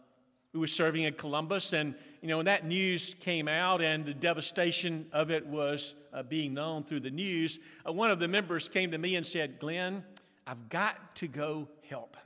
we 0.53 0.59
were 0.59 0.67
serving 0.67 1.05
in 1.05 1.15
Columbus, 1.15 1.73
and 1.73 1.95
you 2.21 2.29
know 2.29 2.37
when 2.37 2.47
that 2.47 2.67
news 2.67 3.15
came 3.21 3.49
out 3.49 3.81
and 3.81 4.05
the 4.05 4.15
devastation 4.15 5.07
of 5.12 5.31
it 5.31 5.47
was 5.47 5.95
uh, 6.12 6.23
being 6.23 6.53
known 6.53 6.85
through 6.85 7.00
the 7.00 7.11
news, 7.11 7.59
uh, 7.87 7.93
one 7.93 8.11
of 8.11 8.21
the 8.21 8.29
members 8.29 8.69
came 8.69 8.91
to 8.91 8.99
me 8.99 9.17
and 9.17 9.27
said, 9.27 9.59
"Glenn, 9.59 10.05
I've 10.47 10.69
got 10.69 11.17
to 11.17 11.29
go 11.29 11.69
help." 11.89 12.17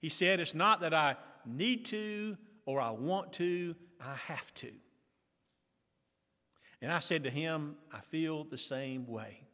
He 0.00 0.08
said, 0.08 0.38
"It's 0.38 0.54
not 0.54 0.80
that 0.80 0.94
I 0.94 1.16
need 1.44 1.86
to 1.86 2.36
or 2.64 2.80
I 2.80 2.90
want 2.90 3.32
to; 3.34 3.74
I 4.00 4.14
have 4.14 4.54
to." 4.54 4.70
And 6.80 6.92
I 6.92 7.00
said 7.00 7.24
to 7.24 7.30
him, 7.30 7.76
"I 7.92 8.00
feel 8.00 8.44
the 8.44 8.58
same 8.58 9.06
way." 9.06 9.47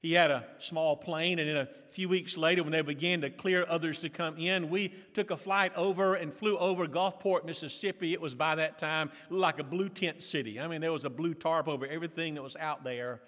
He 0.00 0.12
had 0.12 0.30
a 0.30 0.44
small 0.58 0.96
plane, 0.96 1.40
and 1.40 1.50
in 1.50 1.56
a 1.56 1.68
few 1.90 2.08
weeks 2.08 2.36
later, 2.36 2.62
when 2.62 2.70
they 2.70 2.82
began 2.82 3.20
to 3.22 3.30
clear 3.30 3.66
others 3.68 3.98
to 3.98 4.08
come 4.08 4.36
in, 4.38 4.70
we 4.70 4.88
took 5.12 5.32
a 5.32 5.36
flight 5.36 5.72
over 5.74 6.14
and 6.14 6.32
flew 6.32 6.56
over 6.56 6.86
Gulfport, 6.86 7.44
Mississippi. 7.44 8.12
It 8.12 8.20
was 8.20 8.34
by 8.34 8.54
that 8.54 8.78
time 8.78 9.10
like 9.28 9.58
a 9.58 9.64
blue 9.64 9.88
tent 9.88 10.22
city. 10.22 10.60
I 10.60 10.68
mean, 10.68 10.80
there 10.80 10.92
was 10.92 11.04
a 11.04 11.10
blue 11.10 11.34
tarp 11.34 11.66
over 11.66 11.84
everything 11.84 12.34
that 12.34 12.42
was 12.42 12.54
out 12.54 12.84
there. 12.84 13.22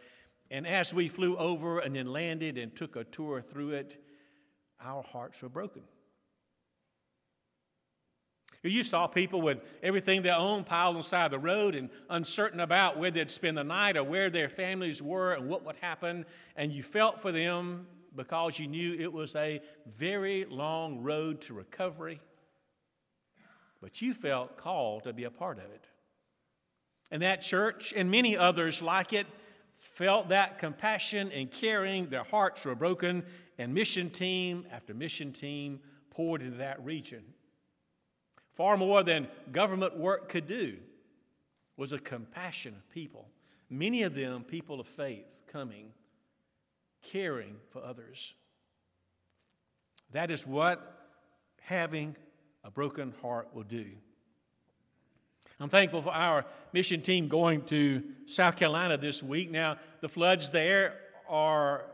And 0.49 0.65
as 0.65 0.95
we 0.95 1.09
flew 1.09 1.37
over 1.37 1.81
and 1.81 1.95
then 1.97 2.07
landed 2.07 2.57
and 2.57 2.75
took 2.75 2.95
a 2.95 3.03
tour 3.03 3.41
through 3.41 3.71
it, 3.71 4.01
our 4.81 5.03
hearts 5.03 5.43
were 5.43 5.49
broken. 5.49 5.83
You 8.63 8.85
saw 8.85 9.07
people 9.07 9.41
with 9.41 9.63
everything 9.83 10.21
they 10.21 10.31
owned 10.31 10.67
piled 10.67 10.97
on 10.97 11.01
the 11.01 11.09
side 11.09 11.27
of 11.27 11.31
the 11.31 11.39
road 11.39 11.75
and 11.75 11.89
uncertain 12.11 12.61
about 12.61 12.99
where 12.99 13.11
they'd 13.11 13.31
spend 13.31 13.57
the 13.57 13.65
night 13.65 13.97
or 13.97 14.05
where 14.05 14.29
their 14.29 14.51
families 14.51 15.01
were 15.01 15.33
and 15.33 15.49
what 15.49 15.65
would 15.65 15.77
happen. 15.77 16.27
And 16.57 16.71
you 16.71 16.83
felt 16.83 17.23
for 17.23 17.33
them 17.33 17.87
because 18.15 18.59
you 18.59 18.67
knew 18.67 18.95
it 18.99 19.13
was 19.13 19.35
a 19.35 19.63
very 19.87 20.45
long 20.45 21.03
road 21.03 21.41
to 21.43 21.55
recovery. 21.55 22.21
But 23.81 24.03
you 24.03 24.13
felt 24.13 24.59
called 24.59 25.05
to 25.05 25.15
be 25.15 25.25
a 25.25 25.31
part 25.31 25.57
of 25.57 25.65
it. 25.65 25.89
And 27.11 27.23
that 27.23 27.41
church 27.41 27.95
and 27.97 28.11
many 28.11 28.37
others 28.37 28.83
like 28.83 29.15
it 29.15 29.27
felt 29.73 30.29
that 30.29 30.59
compassion 30.59 31.33
and 31.33 31.51
caring. 31.51 32.11
Their 32.11 32.25
hearts 32.25 32.67
were 32.67 32.75
broken, 32.75 33.25
and 33.57 33.73
mission 33.73 34.11
team 34.11 34.67
after 34.71 34.93
mission 34.93 35.33
team 35.33 35.81
poured 36.11 36.43
into 36.43 36.59
that 36.59 36.85
region 36.85 37.25
far 38.61 38.77
more 38.77 39.03
than 39.03 39.27
government 39.53 39.97
work 39.97 40.29
could 40.29 40.47
do, 40.47 40.77
was 41.79 41.93
a 41.93 41.99
compassion 41.99 42.75
of 42.75 42.91
people. 42.91 43.27
Many 43.71 44.03
of 44.03 44.15
them 44.15 44.45
people 44.45 44.81
of 44.81 44.87
faith 44.87 45.45
coming, 45.51 45.93
caring 47.03 47.57
for 47.71 47.83
others. 47.83 48.35
That 50.13 50.31
is 50.31 50.47
what 50.47 51.09
having 51.63 52.15
a 52.63 52.71
broken 52.71 53.15
heart 53.23 53.49
will 53.55 53.63
do. 53.63 53.87
I'm 55.59 55.71
thankful 55.71 56.03
for 56.03 56.13
our 56.13 56.45
mission 56.75 57.01
team 57.01 57.29
going 57.29 57.63
to 57.63 58.03
South 58.27 58.57
Carolina 58.57 58.99
this 58.99 59.23
week. 59.23 59.51
Now, 59.51 59.79
the 60.03 60.09
floods 60.11 60.51
there 60.51 60.99
are 61.31 61.87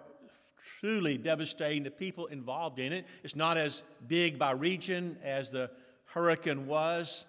truly 0.80 1.16
devastating. 1.16 1.84
The 1.84 1.92
people 1.92 2.26
involved 2.26 2.80
in 2.80 2.92
it. 2.92 3.06
It's 3.22 3.36
not 3.36 3.56
as 3.56 3.84
big 4.08 4.36
by 4.36 4.50
region 4.50 5.16
as 5.22 5.52
the 5.52 5.70
hurricane 6.16 6.66
was, 6.66 7.26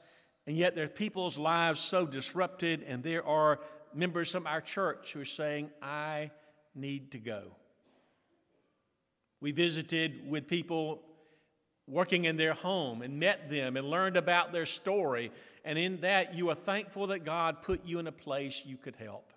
and 0.48 0.56
yet 0.56 0.74
there 0.74 0.86
are 0.86 0.88
people's 0.88 1.38
lives 1.38 1.82
so 1.82 2.06
disrupted, 2.06 2.84
and 2.88 3.04
there 3.04 3.28
are 3.28 3.60
members 3.94 4.34
of 4.34 4.48
our 4.48 4.62
church 4.62 5.12
who 5.12 5.20
are 5.20 5.26
saying, 5.26 5.70
I 5.82 6.32
need 6.74 7.12
to 7.12 7.18
go. 7.18 7.52
We 9.42 9.52
visited 9.52 10.30
with 10.30 10.48
people 10.48 11.02
working 11.86 12.24
in 12.24 12.38
their 12.38 12.54
home 12.54 13.02
and 13.02 13.20
met 13.20 13.50
them 13.50 13.76
and 13.76 13.90
learned 13.90 14.16
about 14.16 14.54
their 14.54 14.66
story. 14.66 15.32
And 15.66 15.78
in 15.78 16.00
that, 16.02 16.34
you 16.34 16.50
are 16.50 16.56
thankful 16.56 17.08
that 17.08 17.26
God 17.26 17.62
put 17.62 17.86
you 17.86 18.00
in 18.00 18.08
a 18.08 18.12
place 18.14 18.64
you 18.66 18.78
could 18.78 18.96
help. 18.96 19.34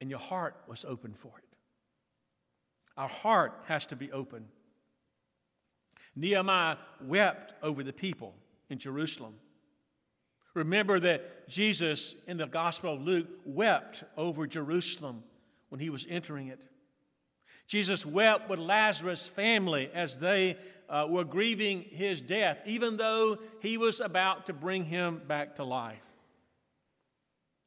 And 0.00 0.10
your 0.10 0.18
heart 0.18 0.56
was 0.66 0.84
open 0.84 1.14
for 1.14 1.32
it. 1.38 1.56
Our 2.96 3.08
heart 3.08 3.62
has 3.66 3.86
to 3.86 3.96
be 3.96 4.10
open. 4.10 4.46
Nehemiah 6.18 6.76
wept 7.00 7.54
over 7.62 7.84
the 7.84 7.92
people 7.92 8.34
in 8.68 8.78
Jerusalem. 8.78 9.34
Remember 10.54 10.98
that 10.98 11.48
Jesus 11.48 12.16
in 12.26 12.36
the 12.36 12.46
Gospel 12.46 12.94
of 12.94 13.02
Luke 13.02 13.28
wept 13.44 14.02
over 14.16 14.46
Jerusalem 14.46 15.22
when 15.68 15.80
he 15.80 15.90
was 15.90 16.06
entering 16.10 16.48
it. 16.48 16.58
Jesus 17.68 18.04
wept 18.04 18.48
with 18.48 18.58
Lazarus' 18.58 19.28
family 19.28 19.90
as 19.94 20.18
they 20.18 20.56
uh, 20.88 21.06
were 21.08 21.24
grieving 21.24 21.82
his 21.82 22.20
death, 22.20 22.58
even 22.66 22.96
though 22.96 23.38
he 23.60 23.76
was 23.76 24.00
about 24.00 24.46
to 24.46 24.52
bring 24.52 24.84
him 24.84 25.20
back 25.28 25.56
to 25.56 25.64
life. 25.64 26.04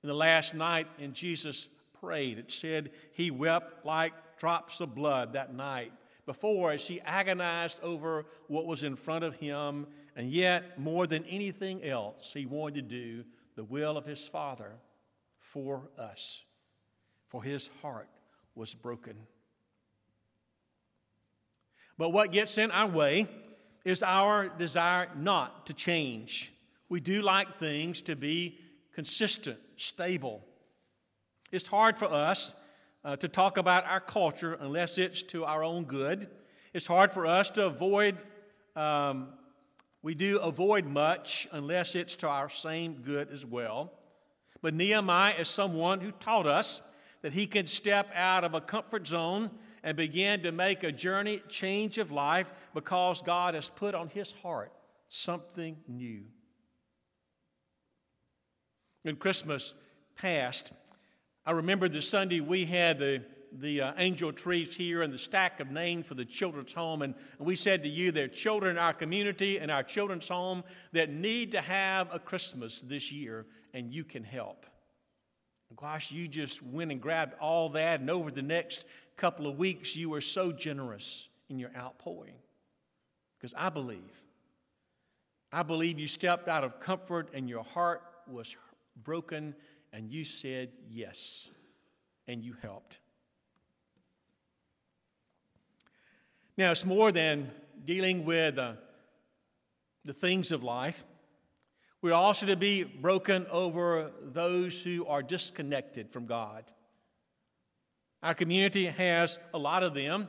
In 0.03 0.09
the 0.09 0.15
last 0.15 0.55
night, 0.55 0.87
and 0.99 1.13
Jesus 1.13 1.69
prayed, 2.01 2.39
it 2.39 2.51
said 2.51 2.91
he 3.13 3.31
wept 3.31 3.85
like 3.85 4.13
drops 4.39 4.81
of 4.81 4.95
blood 4.95 5.33
that 5.33 5.53
night 5.53 5.93
before 6.25 6.71
as 6.71 6.87
he 6.87 7.01
agonized 7.01 7.79
over 7.81 8.25
what 8.47 8.65
was 8.65 8.83
in 8.83 8.95
front 8.95 9.23
of 9.23 9.35
him, 9.35 9.87
and 10.15 10.29
yet, 10.29 10.79
more 10.79 11.07
than 11.07 11.23
anything 11.25 11.83
else, 11.83 12.31
he 12.33 12.45
wanted 12.45 12.89
to 12.89 12.95
do 12.95 13.23
the 13.55 13.63
will 13.63 13.97
of 13.97 14.05
his 14.05 14.27
Father 14.27 14.71
for 15.39 15.89
us, 15.97 16.43
for 17.27 17.43
his 17.43 17.69
heart 17.81 18.09
was 18.55 18.73
broken. 18.73 19.15
But 21.97 22.09
what 22.09 22.31
gets 22.31 22.57
in 22.57 22.71
our 22.71 22.89
way 22.89 23.27
is 23.85 24.03
our 24.03 24.49
desire 24.49 25.09
not 25.15 25.67
to 25.67 25.73
change. 25.73 26.53
We 26.89 26.99
do 26.99 27.21
like 27.21 27.57
things 27.57 28.01
to 28.03 28.15
be 28.15 28.59
consistent, 28.93 29.59
stable. 29.77 30.43
It's 31.51 31.67
hard 31.67 31.97
for 31.97 32.05
us 32.05 32.53
uh, 33.03 33.15
to 33.17 33.27
talk 33.27 33.57
about 33.57 33.85
our 33.85 33.99
culture 33.99 34.57
unless 34.59 34.97
it's 34.97 35.23
to 35.23 35.45
our 35.45 35.63
own 35.63 35.85
good. 35.85 36.27
It's 36.73 36.87
hard 36.87 37.11
for 37.11 37.25
us 37.25 37.49
to 37.51 37.65
avoid, 37.65 38.17
um, 38.75 39.29
we 40.01 40.15
do 40.15 40.39
avoid 40.39 40.85
much 40.85 41.47
unless 41.51 41.95
it's 41.95 42.15
to 42.17 42.27
our 42.27 42.49
same 42.49 43.01
good 43.03 43.29
as 43.31 43.45
well. 43.45 43.91
But 44.61 44.73
Nehemiah 44.73 45.35
is 45.39 45.47
someone 45.47 46.01
who 46.01 46.11
taught 46.11 46.45
us 46.45 46.81
that 47.21 47.33
he 47.33 47.47
can 47.47 47.67
step 47.67 48.09
out 48.15 48.43
of 48.43 48.53
a 48.53 48.61
comfort 48.61 49.07
zone 49.07 49.51
and 49.83 49.97
begin 49.97 50.41
to 50.43 50.51
make 50.51 50.83
a 50.83 50.91
journey 50.91 51.41
change 51.49 51.97
of 51.97 52.11
life 52.11 52.51
because 52.73 53.21
God 53.21 53.55
has 53.55 53.69
put 53.69 53.95
on 53.95 54.07
his 54.09 54.31
heart 54.31 54.71
something 55.07 55.77
new. 55.87 56.23
When 59.01 59.15
Christmas 59.15 59.73
passed, 60.15 60.71
I 61.45 61.51
remember 61.51 61.89
the 61.89 62.01
Sunday 62.01 62.39
we 62.39 62.65
had 62.65 62.99
the, 62.99 63.23
the 63.51 63.81
uh, 63.81 63.93
angel 63.97 64.31
trees 64.31 64.75
here 64.75 65.01
and 65.01 65.11
the 65.11 65.17
stack 65.17 65.59
of 65.59 65.71
names 65.71 66.05
for 66.05 66.13
the 66.13 66.25
children's 66.25 66.71
home. 66.71 67.01
And, 67.01 67.15
and 67.39 67.47
we 67.47 67.55
said 67.55 67.83
to 67.83 67.89
you, 67.89 68.11
there 68.11 68.25
are 68.25 68.29
children 68.29 68.71
in 68.71 68.77
our 68.77 68.93
community 68.93 69.57
and 69.57 69.71
our 69.71 69.81
children's 69.81 70.27
home 70.27 70.63
that 70.91 71.09
need 71.09 71.53
to 71.53 71.61
have 71.61 72.13
a 72.13 72.19
Christmas 72.19 72.79
this 72.81 73.11
year, 73.11 73.47
and 73.73 73.91
you 73.91 74.03
can 74.03 74.23
help. 74.23 74.67
Gosh, 75.75 76.11
you 76.11 76.27
just 76.27 76.61
went 76.61 76.91
and 76.91 77.01
grabbed 77.01 77.33
all 77.39 77.69
that, 77.69 78.01
and 78.01 78.09
over 78.09 78.29
the 78.29 78.41
next 78.41 78.83
couple 79.15 79.47
of 79.47 79.57
weeks, 79.57 79.95
you 79.95 80.09
were 80.09 80.21
so 80.21 80.51
generous 80.51 81.29
in 81.49 81.59
your 81.59 81.71
outpouring. 81.75 82.35
Because 83.37 83.53
I 83.57 83.69
believe, 83.69 84.21
I 85.51 85.63
believe 85.63 85.97
you 85.97 86.07
stepped 86.07 86.47
out 86.47 86.63
of 86.63 86.79
comfort 86.79 87.29
and 87.33 87.49
your 87.49 87.63
heart 87.63 88.03
was 88.27 88.55
broken, 89.01 89.55
and 89.93 90.11
you 90.11 90.23
said 90.23 90.69
yes, 90.89 91.49
and 92.27 92.43
you 92.43 92.55
helped. 92.61 92.99
Now, 96.57 96.71
it's 96.71 96.85
more 96.85 97.11
than 97.11 97.51
dealing 97.85 98.25
with 98.25 98.57
uh, 98.57 98.73
the 100.05 100.13
things 100.13 100.51
of 100.51 100.63
life. 100.63 101.05
We're 102.01 102.13
also 102.13 102.45
to 102.47 102.55
be 102.55 102.83
broken 102.83 103.45
over 103.51 104.11
those 104.21 104.81
who 104.81 105.05
are 105.05 105.21
disconnected 105.21 106.09
from 106.09 106.25
God. 106.25 106.63
Our 108.23 108.33
community 108.33 108.85
has 108.85 109.39
a 109.53 109.57
lot 109.57 109.83
of 109.83 109.93
them. 109.93 110.27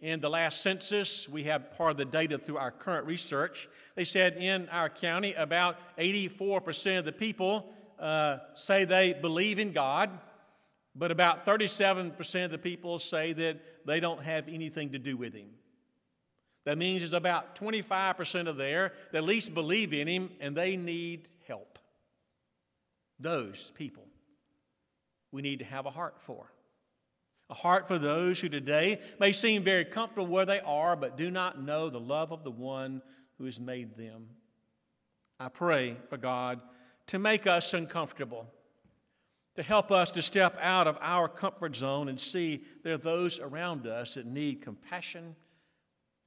In 0.00 0.20
the 0.20 0.30
last 0.30 0.60
census, 0.60 1.28
we 1.28 1.44
have 1.44 1.76
part 1.76 1.92
of 1.92 1.96
the 1.96 2.04
data 2.04 2.38
through 2.38 2.58
our 2.58 2.70
current 2.70 3.06
research. 3.06 3.68
They 3.96 4.04
said 4.04 4.36
in 4.36 4.68
our 4.68 4.88
county, 4.88 5.34
about 5.34 5.76
84% 5.98 7.00
of 7.00 7.04
the 7.04 7.12
people 7.12 7.72
uh, 7.98 8.38
say 8.54 8.84
they 8.84 9.12
believe 9.12 9.58
in 9.58 9.72
God, 9.72 10.10
but 10.94 11.10
about 11.10 11.44
37% 11.46 12.44
of 12.44 12.50
the 12.50 12.58
people 12.58 12.98
say 12.98 13.32
that 13.32 13.86
they 13.86 14.00
don't 14.00 14.22
have 14.22 14.48
anything 14.48 14.92
to 14.92 14.98
do 14.98 15.16
with 15.16 15.34
Him. 15.34 15.50
That 16.64 16.78
means 16.78 17.00
there's 17.00 17.12
about 17.12 17.54
25% 17.54 18.48
of 18.48 18.56
there 18.56 18.92
that 19.12 19.18
at 19.18 19.24
least 19.24 19.54
believe 19.54 19.92
in 19.92 20.06
Him 20.06 20.30
and 20.40 20.56
they 20.56 20.76
need 20.76 21.28
help. 21.46 21.78
Those 23.20 23.72
people 23.74 24.04
we 25.30 25.42
need 25.42 25.58
to 25.58 25.64
have 25.64 25.86
a 25.86 25.90
heart 25.90 26.20
for. 26.20 26.52
A 27.50 27.54
heart 27.54 27.88
for 27.88 27.98
those 27.98 28.40
who 28.40 28.48
today 28.48 29.00
may 29.18 29.32
seem 29.32 29.62
very 29.62 29.84
comfortable 29.84 30.26
where 30.26 30.46
they 30.46 30.60
are, 30.60 30.96
but 30.96 31.16
do 31.16 31.30
not 31.30 31.62
know 31.62 31.88
the 31.88 32.00
love 32.00 32.32
of 32.32 32.44
the 32.44 32.50
one 32.50 33.02
who 33.38 33.44
has 33.44 33.58
made 33.58 33.96
them. 33.96 34.26
I 35.40 35.48
pray 35.48 35.96
for 36.10 36.16
God 36.16 36.60
to 37.08 37.18
make 37.18 37.46
us 37.46 37.74
uncomfortable, 37.74 38.46
to 39.56 39.62
help 39.62 39.90
us 39.90 40.10
to 40.12 40.22
step 40.22 40.56
out 40.60 40.86
of 40.86 40.96
our 41.00 41.28
comfort 41.28 41.74
zone 41.74 42.08
and 42.08 42.18
see 42.20 42.64
there 42.82 42.94
are 42.94 42.98
those 42.98 43.40
around 43.40 43.86
us 43.86 44.14
that 44.14 44.26
need 44.26 44.62
compassion 44.62 45.34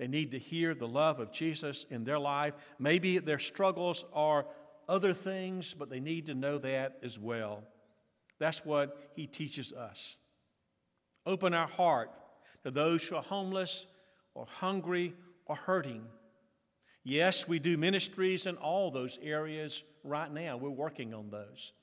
they 0.01 0.07
need 0.07 0.31
to 0.31 0.39
hear 0.39 0.73
the 0.73 0.87
love 0.87 1.19
of 1.19 1.31
Jesus 1.31 1.85
in 1.91 2.03
their 2.03 2.17
life. 2.17 2.55
Maybe 2.79 3.19
their 3.19 3.37
struggles 3.37 4.03
are 4.13 4.47
other 4.89 5.13
things, 5.13 5.75
but 5.75 5.91
they 5.91 5.99
need 5.99 6.25
to 6.25 6.33
know 6.33 6.57
that 6.57 6.97
as 7.03 7.19
well. 7.19 7.61
That's 8.39 8.65
what 8.65 9.11
he 9.15 9.27
teaches 9.27 9.71
us. 9.73 10.17
Open 11.27 11.53
our 11.53 11.67
heart 11.67 12.09
to 12.63 12.71
those 12.71 13.07
who 13.07 13.15
are 13.15 13.21
homeless 13.21 13.85
or 14.33 14.47
hungry 14.47 15.13
or 15.45 15.55
hurting. 15.55 16.03
Yes, 17.03 17.47
we 17.47 17.59
do 17.59 17.77
ministries 17.77 18.45
in 18.45 18.57
all 18.57 18.91
those 18.91 19.17
areas 19.23 19.83
right 20.03 20.31
now. 20.31 20.57
We're 20.57 20.69
working 20.69 21.13
on 21.13 21.29
those. 21.29 21.73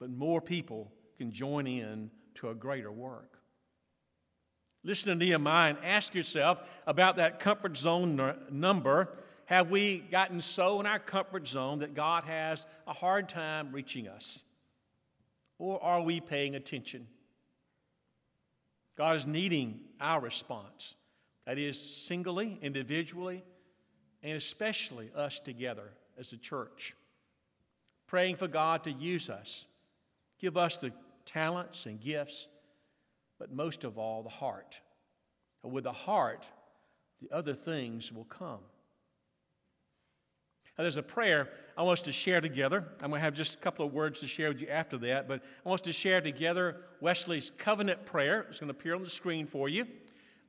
But 0.00 0.10
more 0.10 0.40
people 0.40 0.92
can 1.16 1.30
join 1.30 1.66
in 1.66 2.10
to 2.36 2.48
a 2.48 2.54
greater 2.54 2.90
work. 2.90 3.38
Listen 4.84 5.16
to 5.16 5.24
Nehemiah 5.24 5.70
and 5.70 5.84
ask 5.84 6.12
yourself 6.12 6.60
about 6.86 7.16
that 7.16 7.38
comfort 7.38 7.76
zone 7.76 8.34
number. 8.50 9.16
Have 9.44 9.70
we 9.70 9.98
gotten 9.98 10.40
so 10.40 10.80
in 10.80 10.86
our 10.86 10.98
comfort 10.98 11.46
zone 11.46 11.80
that 11.80 11.94
God 11.94 12.24
has 12.24 12.66
a 12.88 12.92
hard 12.92 13.28
time 13.28 13.70
reaching 13.70 14.08
us? 14.08 14.42
Or 15.58 15.82
are 15.82 16.02
we 16.02 16.20
paying 16.20 16.56
attention? 16.56 17.06
God 18.96 19.14
is 19.16 19.26
needing 19.26 19.80
our 20.00 20.20
response. 20.20 20.96
That 21.46 21.58
is, 21.58 21.78
singly, 21.80 22.58
individually, 22.60 23.44
and 24.22 24.32
especially 24.32 25.10
us 25.14 25.38
together 25.38 25.90
as 26.18 26.32
a 26.32 26.36
church. 26.36 26.94
Praying 28.06 28.36
for 28.36 28.48
God 28.48 28.84
to 28.84 28.92
use 28.92 29.30
us, 29.30 29.66
give 30.38 30.56
us 30.56 30.76
the 30.76 30.92
talents 31.24 31.86
and 31.86 32.00
gifts 32.00 32.46
but 33.42 33.52
most 33.52 33.82
of 33.82 33.98
all, 33.98 34.22
the 34.22 34.28
heart. 34.28 34.78
with 35.64 35.82
the 35.82 35.90
heart, 35.90 36.46
the 37.20 37.34
other 37.34 37.54
things 37.54 38.12
will 38.12 38.22
come. 38.26 38.60
Now, 40.78 40.82
there's 40.82 40.96
a 40.96 41.02
prayer 41.02 41.48
I 41.76 41.82
want 41.82 41.98
us 41.98 42.02
to 42.02 42.12
share 42.12 42.40
together. 42.40 42.86
I'm 43.00 43.10
going 43.10 43.18
to 43.18 43.24
have 43.24 43.34
just 43.34 43.56
a 43.56 43.58
couple 43.58 43.84
of 43.84 43.92
words 43.92 44.20
to 44.20 44.28
share 44.28 44.50
with 44.50 44.60
you 44.60 44.68
after 44.68 44.96
that, 44.98 45.26
but 45.26 45.42
I 45.66 45.68
want 45.68 45.80
us 45.80 45.86
to 45.86 45.92
share 45.92 46.20
together 46.20 46.76
Wesley's 47.00 47.50
covenant 47.58 48.06
prayer. 48.06 48.46
It's 48.48 48.60
going 48.60 48.72
to 48.72 48.78
appear 48.78 48.94
on 48.94 49.02
the 49.02 49.10
screen 49.10 49.48
for 49.48 49.68
you. 49.68 49.88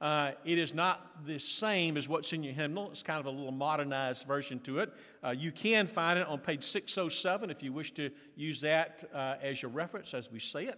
Uh, 0.03 0.33
it 0.43 0.57
is 0.57 0.73
not 0.73 1.25
the 1.25 1.39
same 1.39 1.95
as 1.95 2.09
what's 2.09 2.33
in 2.33 2.43
your 2.43 2.53
hymnal. 2.53 2.91
It's 2.91 3.01
kind 3.01 3.21
of 3.21 3.25
a 3.25 3.29
little 3.29 3.53
modernized 3.53 4.27
version 4.27 4.59
to 4.65 4.79
it. 4.79 4.91
Uh, 5.23 5.29
you 5.29 5.49
can 5.49 5.87
find 5.87 6.19
it 6.19 6.27
on 6.27 6.39
page 6.39 6.65
607 6.65 7.49
if 7.49 7.63
you 7.63 7.71
wish 7.71 7.93
to 7.93 8.09
use 8.35 8.59
that 8.59 9.09
uh, 9.13 9.35
as 9.41 9.61
your 9.61 9.71
reference 9.71 10.13
as 10.13 10.29
we 10.29 10.39
say 10.39 10.65
it. 10.65 10.77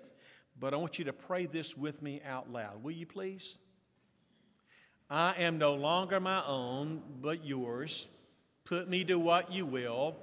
But 0.60 0.76
I 0.76 0.78
want 0.78 1.00
you 1.00 1.06
to 1.06 1.14
pray 1.14 1.48
this 1.48 1.76
with 1.76 2.04
me 2.04 2.22
out 2.24 2.52
loud. 2.52 2.84
Will 2.84 2.92
you 2.92 3.08
please? 3.08 3.58
I 5.10 5.34
am 5.40 5.58
no 5.58 5.74
longer 5.74 6.20
my 6.20 6.46
own, 6.46 7.02
but 7.20 7.44
yours. 7.44 8.08
Put 8.64 8.88
me 8.88 9.04
to 9.06 9.18
what 9.18 9.52
you 9.52 9.66
will, 9.66 10.18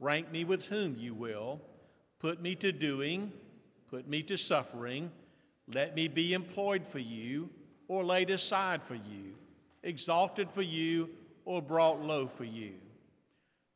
rank 0.00 0.32
me 0.32 0.44
with 0.44 0.64
whom 0.64 0.96
you 0.96 1.12
will. 1.12 1.60
Put 2.20 2.40
me 2.40 2.54
to 2.54 2.72
doing, 2.72 3.32
put 3.90 4.08
me 4.08 4.22
to 4.22 4.38
suffering. 4.38 5.12
Let 5.68 5.94
me 5.94 6.08
be 6.08 6.32
employed 6.32 6.86
for 6.86 7.00
you 7.00 7.50
or 7.88 8.04
laid 8.04 8.30
aside 8.30 8.82
for 8.82 8.94
you, 8.94 9.34
exalted 9.82 10.50
for 10.50 10.62
you 10.62 11.10
or 11.44 11.62
brought 11.62 12.00
low 12.00 12.26
for 12.26 12.44
you. 12.44 12.74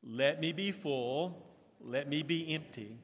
Let 0.03 0.40
me 0.40 0.53
be 0.53 0.73
full, 0.73 1.46
let 1.81 2.09
me 2.09 2.23
be 2.23 2.55
empty. 2.55 2.96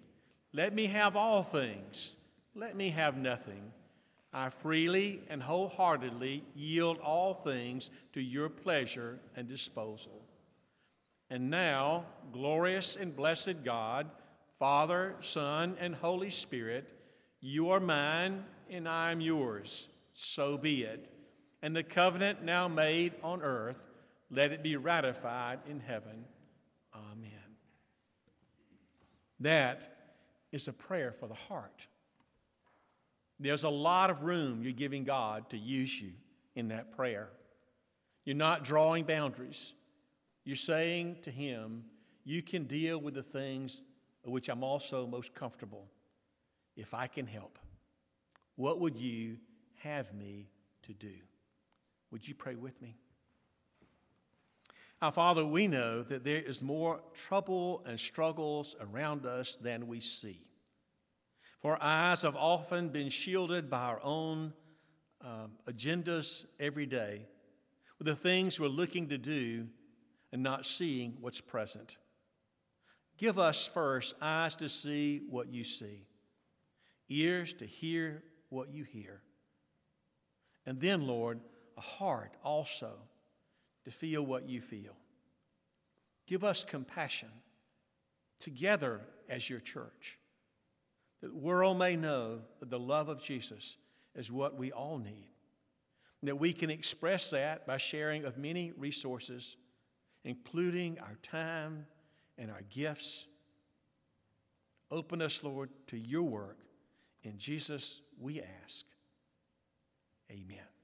Let 0.52 0.74
me 0.74 0.86
have 0.86 1.16
all 1.16 1.42
things 1.42 2.16
let 2.56 2.74
me 2.74 2.88
have 2.90 3.18
nothing. 3.18 3.72
I 4.32 4.48
freely 4.48 5.20
and 5.28 5.42
wholeheartedly 5.42 6.42
yield 6.54 6.98
all 6.98 7.34
things 7.34 7.90
to 8.14 8.20
your 8.20 8.48
pleasure 8.48 9.20
and 9.36 9.46
disposal. 9.46 10.22
And 11.28 11.50
now, 11.50 12.06
glorious 12.32 12.96
and 12.96 13.14
blessed 13.14 13.62
God, 13.62 14.10
Father, 14.58 15.16
Son, 15.20 15.76
and 15.78 15.94
Holy 15.94 16.30
Spirit, 16.30 16.88
you 17.40 17.70
are 17.70 17.80
mine 17.80 18.44
and 18.70 18.88
I 18.88 19.12
am 19.12 19.20
yours. 19.20 19.88
So 20.18 20.56
be 20.56 20.82
it. 20.82 21.12
And 21.62 21.76
the 21.76 21.82
covenant 21.82 22.42
now 22.42 22.68
made 22.68 23.12
on 23.22 23.42
earth, 23.42 23.86
let 24.30 24.50
it 24.50 24.62
be 24.62 24.76
ratified 24.76 25.60
in 25.68 25.78
heaven. 25.78 26.24
Amen. 26.94 27.30
That 29.40 30.14
is 30.52 30.68
a 30.68 30.72
prayer 30.72 31.12
for 31.12 31.28
the 31.28 31.34
heart. 31.34 31.86
There's 33.38 33.64
a 33.64 33.68
lot 33.68 34.08
of 34.08 34.22
room 34.22 34.62
you're 34.62 34.72
giving 34.72 35.04
God 35.04 35.50
to 35.50 35.58
use 35.58 36.00
you 36.00 36.12
in 36.54 36.68
that 36.68 36.96
prayer. 36.96 37.28
You're 38.24 38.36
not 38.36 38.64
drawing 38.64 39.04
boundaries. 39.04 39.74
You're 40.44 40.56
saying 40.56 41.18
to 41.24 41.30
Him, 41.30 41.84
You 42.24 42.40
can 42.40 42.64
deal 42.64 42.98
with 42.98 43.12
the 43.12 43.22
things 43.22 43.82
which 44.24 44.48
I'm 44.48 44.64
also 44.64 45.06
most 45.06 45.34
comfortable 45.34 45.86
if 46.74 46.94
I 46.94 47.06
can 47.06 47.26
help. 47.26 47.58
What 48.56 48.80
would 48.80 48.96
you 48.96 49.36
have 49.86 50.12
me 50.12 50.48
to 50.82 50.92
do? 50.92 51.14
Would 52.10 52.26
you 52.26 52.34
pray 52.34 52.54
with 52.54 52.80
me? 52.82 52.96
Our 55.02 55.12
Father, 55.12 55.44
we 55.44 55.68
know 55.68 56.02
that 56.02 56.24
there 56.24 56.40
is 56.40 56.62
more 56.62 57.00
trouble 57.14 57.82
and 57.86 58.00
struggles 58.00 58.74
around 58.80 59.26
us 59.26 59.56
than 59.56 59.86
we 59.86 60.00
see. 60.00 60.46
For 61.60 61.72
our 61.72 61.82
eyes 61.82 62.22
have 62.22 62.36
often 62.36 62.88
been 62.88 63.08
shielded 63.08 63.68
by 63.68 63.82
our 63.82 64.00
own 64.02 64.52
um, 65.22 65.52
agendas 65.68 66.46
every 66.58 66.86
day 66.86 67.26
with 67.98 68.06
the 68.06 68.14
things 68.14 68.58
we're 68.58 68.68
looking 68.68 69.08
to 69.08 69.18
do 69.18 69.66
and 70.32 70.42
not 70.42 70.66
seeing 70.66 71.16
what's 71.20 71.40
present. 71.40 71.96
Give 73.18 73.38
us 73.38 73.66
first 73.66 74.14
eyes 74.20 74.56
to 74.56 74.68
see 74.68 75.22
what 75.28 75.48
you 75.48 75.64
see, 75.64 76.06
ears 77.08 77.52
to 77.54 77.66
hear 77.66 78.22
what 78.48 78.70
you 78.72 78.84
hear, 78.84 79.22
and 80.66 80.80
then, 80.80 81.06
Lord, 81.06 81.40
a 81.76 81.80
heart 81.80 82.32
also 82.44 82.92
to 83.84 83.90
feel 83.90 84.22
what 84.22 84.48
you 84.48 84.60
feel. 84.60 84.96
Give 86.26 86.42
us 86.42 86.64
compassion 86.64 87.28
together 88.40 89.00
as 89.28 89.48
your 89.48 89.60
church, 89.60 90.18
that 91.20 91.28
the 91.28 91.38
world 91.38 91.78
may 91.78 91.96
know 91.96 92.40
that 92.60 92.68
the 92.68 92.78
love 92.78 93.08
of 93.08 93.22
Jesus 93.22 93.76
is 94.14 94.30
what 94.30 94.56
we 94.56 94.72
all 94.72 94.98
need, 94.98 95.28
and 96.20 96.28
that 96.28 96.36
we 96.36 96.52
can 96.52 96.70
express 96.70 97.30
that 97.30 97.66
by 97.66 97.76
sharing 97.76 98.24
of 98.24 98.36
many 98.36 98.72
resources, 98.76 99.56
including 100.24 100.98
our 100.98 101.16
time 101.22 101.86
and 102.38 102.50
our 102.50 102.62
gifts. 102.70 103.26
Open 104.90 105.22
us, 105.22 105.42
Lord, 105.44 105.70
to 105.88 105.96
your 105.96 106.24
work. 106.24 106.58
In 107.22 107.38
Jesus, 107.38 108.00
we 108.20 108.40
ask. 108.64 108.84
Amen. 110.30 110.75